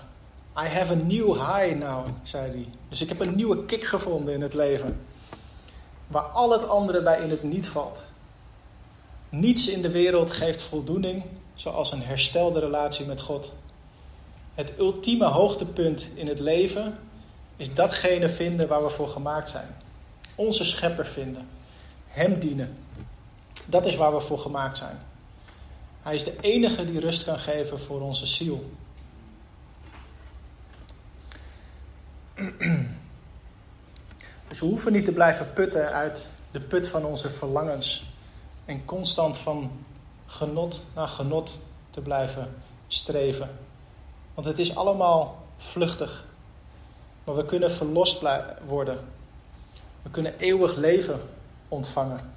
[0.58, 2.68] I have a new high now, zei hij.
[2.90, 5.06] Dus ik heb een nieuwe kick gevonden in het leven.
[6.08, 8.04] Waar al het andere bij in het niet valt.
[9.30, 13.52] Niets in de wereld geeft voldoening zoals een herstelde relatie met God.
[14.54, 17.00] Het ultieme hoogtepunt in het leven
[17.58, 19.76] is datgene vinden waar we voor gemaakt zijn.
[20.36, 21.48] Onze schepper vinden.
[22.08, 22.78] Hem dienen.
[23.66, 25.00] Dat is waar we voor gemaakt zijn.
[26.02, 28.70] Hij is de enige die rust kan geven voor onze ziel.
[34.48, 38.10] Dus we hoeven niet te blijven putten uit de put van onze verlangens
[38.66, 39.72] en constant van
[40.26, 42.56] genot naar genot te blijven
[42.88, 43.50] streven.
[44.34, 46.26] Want het is allemaal vluchtig.
[47.24, 48.22] Maar we kunnen verlost
[48.66, 49.00] worden.
[50.02, 51.22] We kunnen eeuwig leven
[51.68, 52.34] ontvangen.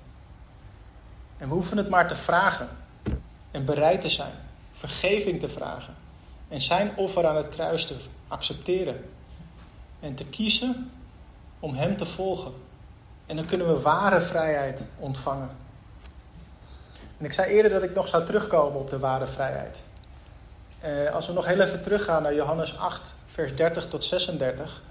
[1.38, 2.68] En we hoeven het maar te vragen
[3.54, 4.32] en bereid te zijn,
[4.72, 5.94] vergeving te vragen
[6.48, 7.94] en zijn offer aan het kruis te
[8.28, 9.10] accepteren
[10.00, 10.90] en te kiezen
[11.60, 12.52] om Hem te volgen.
[13.26, 15.50] En dan kunnen we ware vrijheid ontvangen.
[17.18, 19.82] En ik zei eerder dat ik nog zou terugkomen op de ware vrijheid.
[20.80, 24.82] Eh, als we nog heel even teruggaan naar Johannes 8, vers 30 tot 36,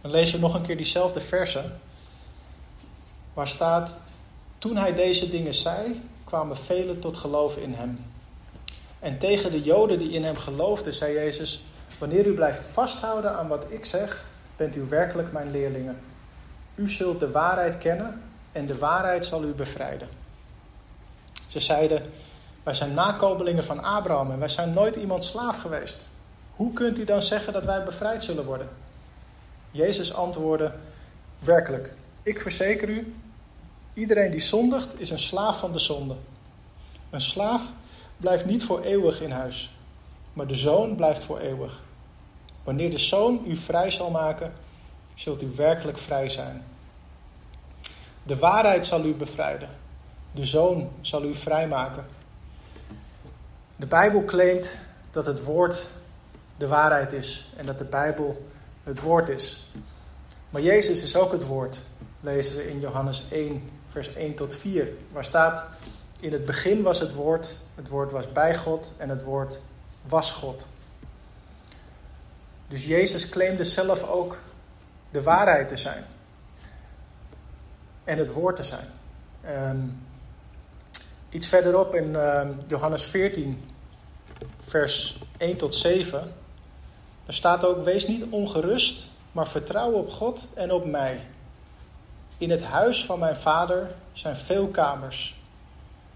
[0.00, 1.80] dan lezen we nog een keer diezelfde versen.
[3.34, 3.98] Waar staat:
[4.58, 6.02] Toen hij deze dingen zei,
[6.34, 8.04] kwamen velen tot geloof in hem.
[8.98, 11.64] En tegen de Joden die in hem geloofden, zei Jezus:
[11.98, 14.24] Wanneer u blijft vasthouden aan wat ik zeg,
[14.56, 16.00] bent u werkelijk mijn leerlingen.
[16.74, 18.22] U zult de waarheid kennen
[18.52, 20.08] en de waarheid zal u bevrijden.
[21.48, 22.10] Ze zeiden:
[22.62, 26.08] Wij zijn nakomelingen van Abraham en wij zijn nooit iemand slaaf geweest.
[26.56, 28.68] Hoe kunt u dan zeggen dat wij bevrijd zullen worden?
[29.70, 30.72] Jezus antwoordde:
[31.38, 33.14] Werkelijk, ik verzeker u,
[33.94, 36.14] Iedereen die zondigt is een slaaf van de zonde.
[37.10, 37.62] Een slaaf
[38.16, 39.76] blijft niet voor eeuwig in huis,
[40.32, 41.80] maar de zoon blijft voor eeuwig.
[42.64, 44.52] Wanneer de zoon u vrij zal maken,
[45.14, 46.64] zult u werkelijk vrij zijn.
[48.22, 49.68] De waarheid zal u bevrijden.
[50.32, 52.06] De zoon zal u vrijmaken.
[53.76, 54.78] De Bijbel claimt
[55.10, 55.86] dat het woord
[56.56, 58.46] de waarheid is en dat de Bijbel
[58.82, 59.70] het woord is.
[60.50, 61.78] Maar Jezus is ook het woord,
[62.20, 65.68] lezen we in Johannes 1, vers 1 tot 4, waar staat:
[66.20, 69.60] In het begin was het woord, het woord was bij God en het woord
[70.06, 70.66] was God.
[72.68, 74.38] Dus Jezus claimde zelf ook
[75.10, 76.04] de waarheid te zijn
[78.04, 78.86] en het woord te zijn.
[79.70, 80.06] Um,
[81.30, 83.70] iets verderop in uh, Johannes 14,
[84.60, 86.32] vers 1 tot 7,
[87.24, 91.20] daar staat ook: Wees niet ongerust, maar vertrouw op God en op mij.
[92.38, 95.34] In het huis van mijn vader zijn veel kamers.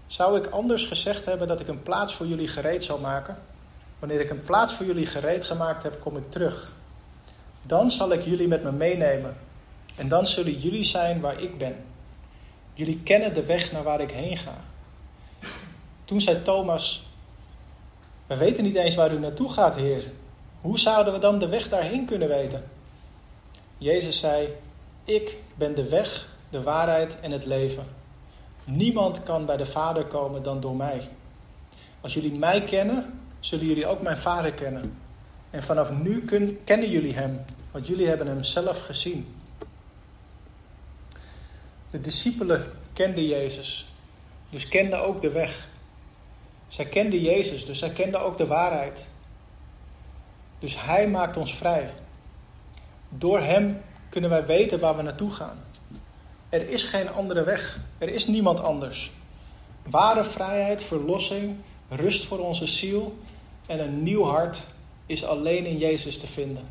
[0.07, 3.37] Zou ik anders gezegd hebben dat ik een plaats voor jullie gereed zal maken?
[3.99, 6.71] Wanneer ik een plaats voor jullie gereed gemaakt heb, kom ik terug.
[7.61, 9.37] Dan zal ik jullie met me meenemen.
[9.95, 11.75] En dan zullen jullie zijn waar ik ben.
[12.73, 14.55] Jullie kennen de weg naar waar ik heen ga.
[16.05, 17.05] Toen zei Thomas:
[18.27, 20.03] We weten niet eens waar u naartoe gaat, Heer.
[20.61, 22.63] Hoe zouden we dan de weg daarheen kunnen weten?
[23.77, 24.49] Jezus zei:
[25.09, 27.85] Ik ben de weg, de waarheid en het leven.
[28.63, 31.09] Niemand kan bij de Vader komen dan door mij.
[32.01, 34.97] Als jullie mij kennen, zullen jullie ook mijn Vader kennen.
[35.49, 36.25] En vanaf nu
[36.63, 39.35] kennen jullie Hem, want jullie hebben Hem zelf gezien.
[41.89, 43.93] De discipelen kenden Jezus,
[44.49, 45.67] dus kenden ook de weg.
[46.67, 49.07] Zij kenden Jezus, dus zij kenden ook de waarheid.
[50.59, 51.93] Dus Hij maakt ons vrij.
[53.09, 55.57] Door Hem kunnen wij weten waar we naartoe gaan.
[56.49, 57.79] Er is geen andere weg.
[57.97, 59.11] Er is niemand anders.
[59.89, 61.57] Ware vrijheid, verlossing,
[61.89, 63.17] rust voor onze ziel
[63.67, 64.67] en een nieuw hart
[65.05, 66.67] is alleen in Jezus te vinden.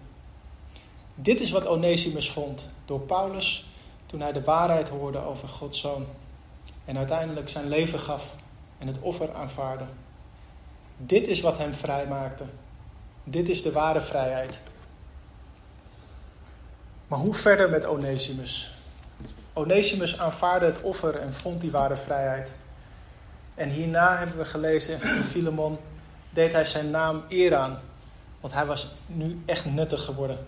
[1.14, 3.66] Dit is wat Onesimus vond door Paulus
[4.06, 6.06] toen hij de waarheid hoorde over Gods zoon
[6.84, 8.34] en uiteindelijk zijn leven gaf
[8.78, 9.84] en het offer aanvaarde.
[10.96, 12.44] Dit is wat hem vrij maakte.
[13.24, 14.60] Dit is de ware vrijheid.
[17.08, 18.70] Maar hoe verder met Onesimus?
[19.52, 22.52] Onesimus aanvaarde het offer en vond die ware vrijheid.
[23.54, 25.78] En hierna hebben we gelezen in Filemon,
[26.30, 27.80] deed hij zijn naam eer aan.
[28.40, 30.46] Want hij was nu echt nuttig geworden.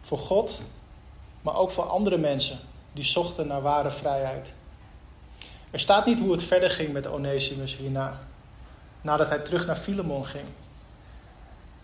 [0.00, 0.62] Voor God,
[1.42, 2.58] maar ook voor andere mensen
[2.92, 4.52] die zochten naar ware vrijheid.
[5.70, 8.18] Er staat niet hoe het verder ging met Onesimus hierna,
[9.00, 10.46] nadat hij terug naar Filemon ging.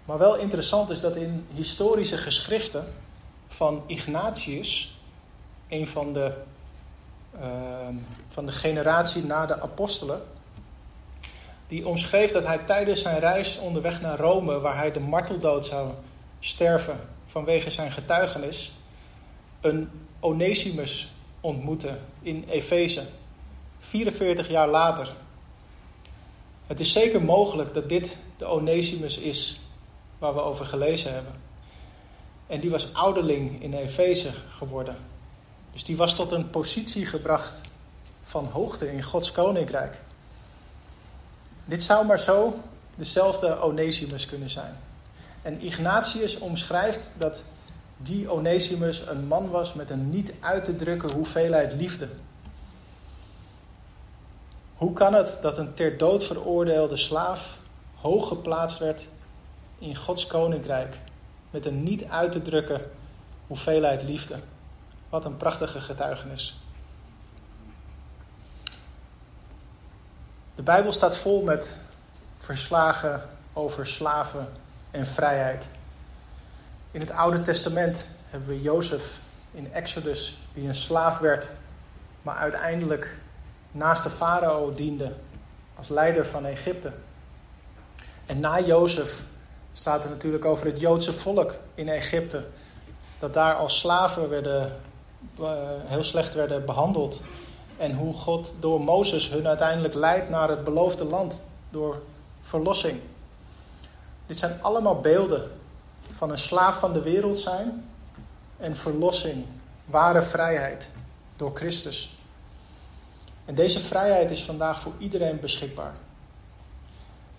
[0.07, 2.95] Maar wel interessant is dat in historische geschriften
[3.47, 4.99] van Ignatius,
[5.69, 6.33] een van de,
[7.41, 7.45] uh,
[8.29, 10.23] van de generatie na de apostelen,
[11.69, 15.91] die omschreef dat hij tijdens zijn reis onderweg naar Rome, waar hij de marteldood zou
[16.41, 18.73] sterven vanwege zijn getuigenis,
[19.61, 19.91] een
[20.21, 23.03] Onesimus ontmoette in Efeze,
[23.79, 25.13] 44 jaar later.
[26.67, 29.61] Het is zeker mogelijk dat dit de Onesimus is
[30.19, 31.33] waar we over gelezen hebben.
[32.47, 34.97] En die was ouderling in Efeze geworden.
[35.73, 37.61] Dus die was tot een positie gebracht
[38.23, 40.01] van hoogte in Gods koninkrijk.
[41.65, 42.59] Dit zou maar zo
[42.95, 44.77] dezelfde Onesimus kunnen zijn.
[45.43, 47.43] En Ignatius omschrijft dat
[47.97, 52.09] die Onesimus een man was met een niet uit te drukken hoeveelheid liefde.
[54.77, 57.59] Hoe kan het dat een ter dood veroordeelde slaaf
[57.95, 59.07] hoog geplaatst werd
[59.79, 60.97] in Gods koninkrijk
[61.51, 62.91] met een niet uit te drukken
[63.47, 64.39] hoeveelheid liefde?
[65.09, 66.61] Wat een prachtige getuigenis.
[70.55, 71.77] De Bijbel staat vol met
[72.39, 74.49] verslagen over slaven
[74.91, 75.69] en vrijheid.
[76.91, 79.19] In het Oude Testament hebben we Jozef
[79.53, 81.55] in Exodus, die een slaaf werd,
[82.23, 83.19] maar uiteindelijk
[83.73, 85.13] naast de farao diende
[85.75, 86.93] als leider van Egypte.
[88.27, 89.23] En na Jozef
[89.77, 92.45] staat er natuurlijk over het Joodse volk in Egypte,
[93.19, 94.77] dat daar als slaven werden,
[95.41, 97.21] uh, heel slecht werden behandeld.
[97.77, 102.03] En hoe God door Mozes hun uiteindelijk leidt naar het beloofde land door
[102.43, 103.01] verlossing.
[104.27, 105.51] Dit zijn allemaal beelden
[106.13, 107.89] van een slaaf van de wereld zijn
[108.57, 109.45] en verlossing,
[109.85, 110.91] ware vrijheid
[111.37, 112.17] door Christus.
[113.45, 115.95] En deze vrijheid is vandaag voor iedereen beschikbaar.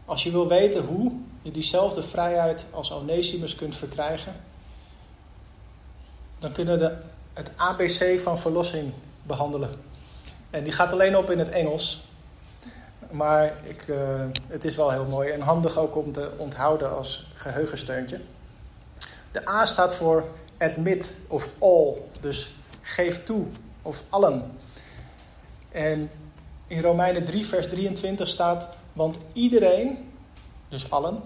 [0.07, 4.35] Als je wil weten hoe je diezelfde vrijheid als Onesimus kunt verkrijgen,
[6.39, 6.95] dan kunnen we
[7.33, 8.93] het ABC van verlossing
[9.23, 9.69] behandelen.
[10.49, 12.05] En die gaat alleen op in het Engels.
[13.11, 13.97] Maar ik, uh,
[14.47, 18.21] het is wel heel mooi en handig ook om te onthouden als geheugensteuntje.
[19.31, 20.25] De A staat voor
[20.57, 23.45] admit of all, dus geef toe
[23.81, 24.51] of allen.
[25.71, 26.11] En
[26.67, 28.67] in Romeinen 3, vers 23 staat:
[28.97, 30.11] Want iedereen,
[30.69, 31.23] dus allen,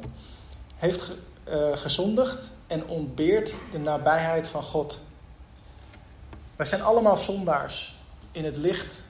[0.76, 1.12] heeft
[1.50, 5.00] uh, gezondigd en ontbeert de nabijheid van God.
[6.56, 7.96] Wij zijn allemaal zondaars
[8.32, 9.04] in het licht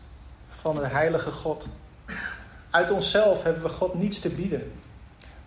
[0.48, 1.66] van de heilige God.
[2.70, 4.72] Uit onszelf hebben we God niets te bieden.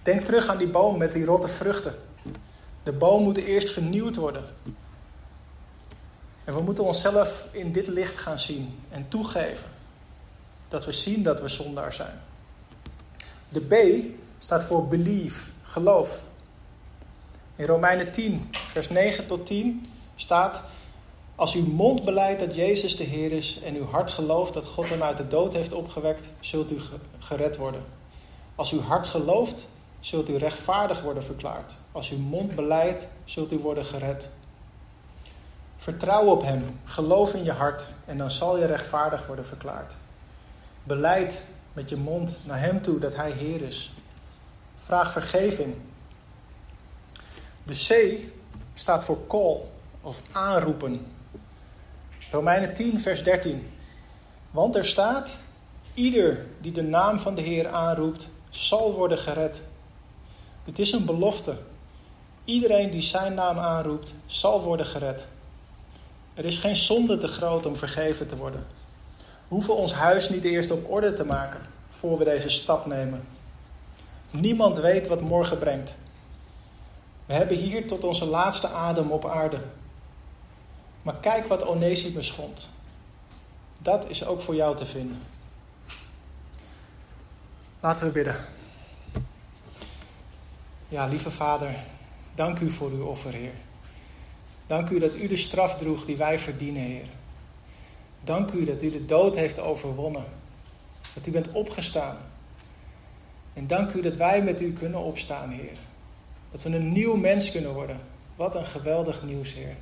[0.03, 1.95] Denk terug aan die boom met die rotte vruchten.
[2.83, 4.45] De boom moet eerst vernieuwd worden.
[6.45, 9.69] En we moeten onszelf in dit licht gaan zien en toegeven
[10.69, 12.21] dat we zien dat we zondaar zijn.
[13.55, 14.05] De B
[14.39, 16.23] staat voor believe, geloof.
[17.57, 19.87] In Romeinen 10, vers 9 tot 10
[20.17, 20.63] staat:
[21.35, 24.89] Als uw mond beleidt dat Jezus de Heer is en uw hart gelooft dat God
[24.89, 26.77] hem uit de dood heeft opgewekt, zult u
[27.19, 27.83] gered worden.
[28.55, 29.67] Als uw hart gelooft,
[30.01, 31.77] zult u rechtvaardig worden verklaard.
[31.93, 34.29] Als uw mond beleidt, zult u worden gered.
[35.77, 39.97] Vertrouw op Hem, geloof in je hart en dan zal je rechtvaardig worden verklaard.
[40.83, 43.93] Beleid met je mond naar Hem toe dat Hij Heer is.
[44.85, 45.75] Vraag vergeving.
[47.65, 48.19] De C
[48.75, 49.61] staat voor call
[50.01, 51.07] of aanroepen.
[52.31, 53.71] Romeinen 10, vers 13.
[54.51, 55.39] Want er staat:
[55.95, 59.63] Ieder die de naam van de Heer aanroept, zal worden gered.
[60.65, 61.57] Het is een belofte.
[62.45, 65.27] Iedereen die zijn naam aanroept, zal worden gered.
[66.35, 68.67] Er is geen zonde te groot om vergeven te worden.
[69.55, 73.27] Hoeven ons huis niet eerst op orde te maken voor we deze stap nemen.
[74.31, 75.95] Niemand weet wat morgen brengt.
[77.27, 79.61] We hebben hier tot onze laatste adem op aarde.
[81.03, 82.71] Maar kijk wat Onesimus vond.
[83.79, 85.23] Dat is ook voor jou te vinden.
[87.81, 88.37] Laten we bidden.
[90.89, 91.75] Ja, lieve Vader,
[92.35, 93.55] dank u voor uw offer, Heer.
[94.67, 97.07] Dank u dat u de straf droeg die wij verdienen, Heer.
[98.25, 100.25] Dank u dat u de dood heeft overwonnen.
[101.15, 102.17] Dat u bent opgestaan.
[103.53, 105.77] En dank u dat wij met u kunnen opstaan, Heer.
[106.51, 108.01] Dat we een nieuw mens kunnen worden.
[108.37, 109.77] Wat een geweldig nieuws, Heer.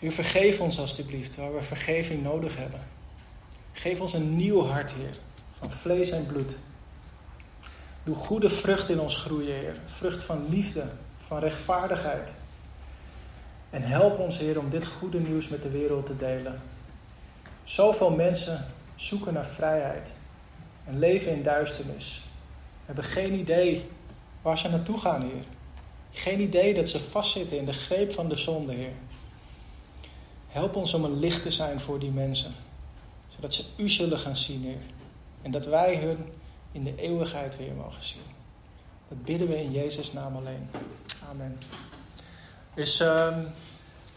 [0.00, 2.80] U vergeef ons alstublieft waar we vergeving nodig hebben.
[3.72, 5.18] Geef ons een nieuw hart, Heer,
[5.58, 6.56] van vlees en bloed.
[8.04, 9.76] Doe goede vrucht in ons groeien, Heer.
[9.84, 10.84] Vrucht van liefde,
[11.16, 12.34] van rechtvaardigheid.
[13.70, 16.60] En help ons, Heer, om dit goede nieuws met de wereld te delen.
[17.64, 20.12] Zoveel mensen zoeken naar vrijheid
[20.84, 22.22] en leven in duisternis.
[22.84, 23.88] Hebben geen idee
[24.42, 25.44] waar ze naartoe gaan, Heer.
[26.10, 28.92] Geen idee dat ze vastzitten in de greep van de zonde, Heer.
[30.48, 32.52] Help ons om een licht te zijn voor die mensen,
[33.28, 34.82] zodat ze U zullen gaan zien, Heer.
[35.42, 36.18] En dat wij hun
[36.72, 38.22] in de eeuwigheid weer mogen zien.
[39.08, 40.68] Dat bidden we in Jezus' naam alleen.
[41.30, 41.58] Amen.
[42.76, 43.36] Dus uh,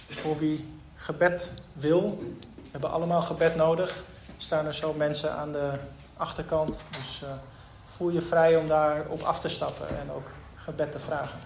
[0.10, 2.18] voor wie gebed wil,
[2.56, 4.04] we hebben allemaal gebed nodig.
[4.38, 5.72] Staan er zo mensen aan de
[6.18, 6.82] achterkant.
[6.98, 7.30] Dus uh,
[7.96, 11.40] voel je vrij om daar op af te stappen en ook gebed te vragen.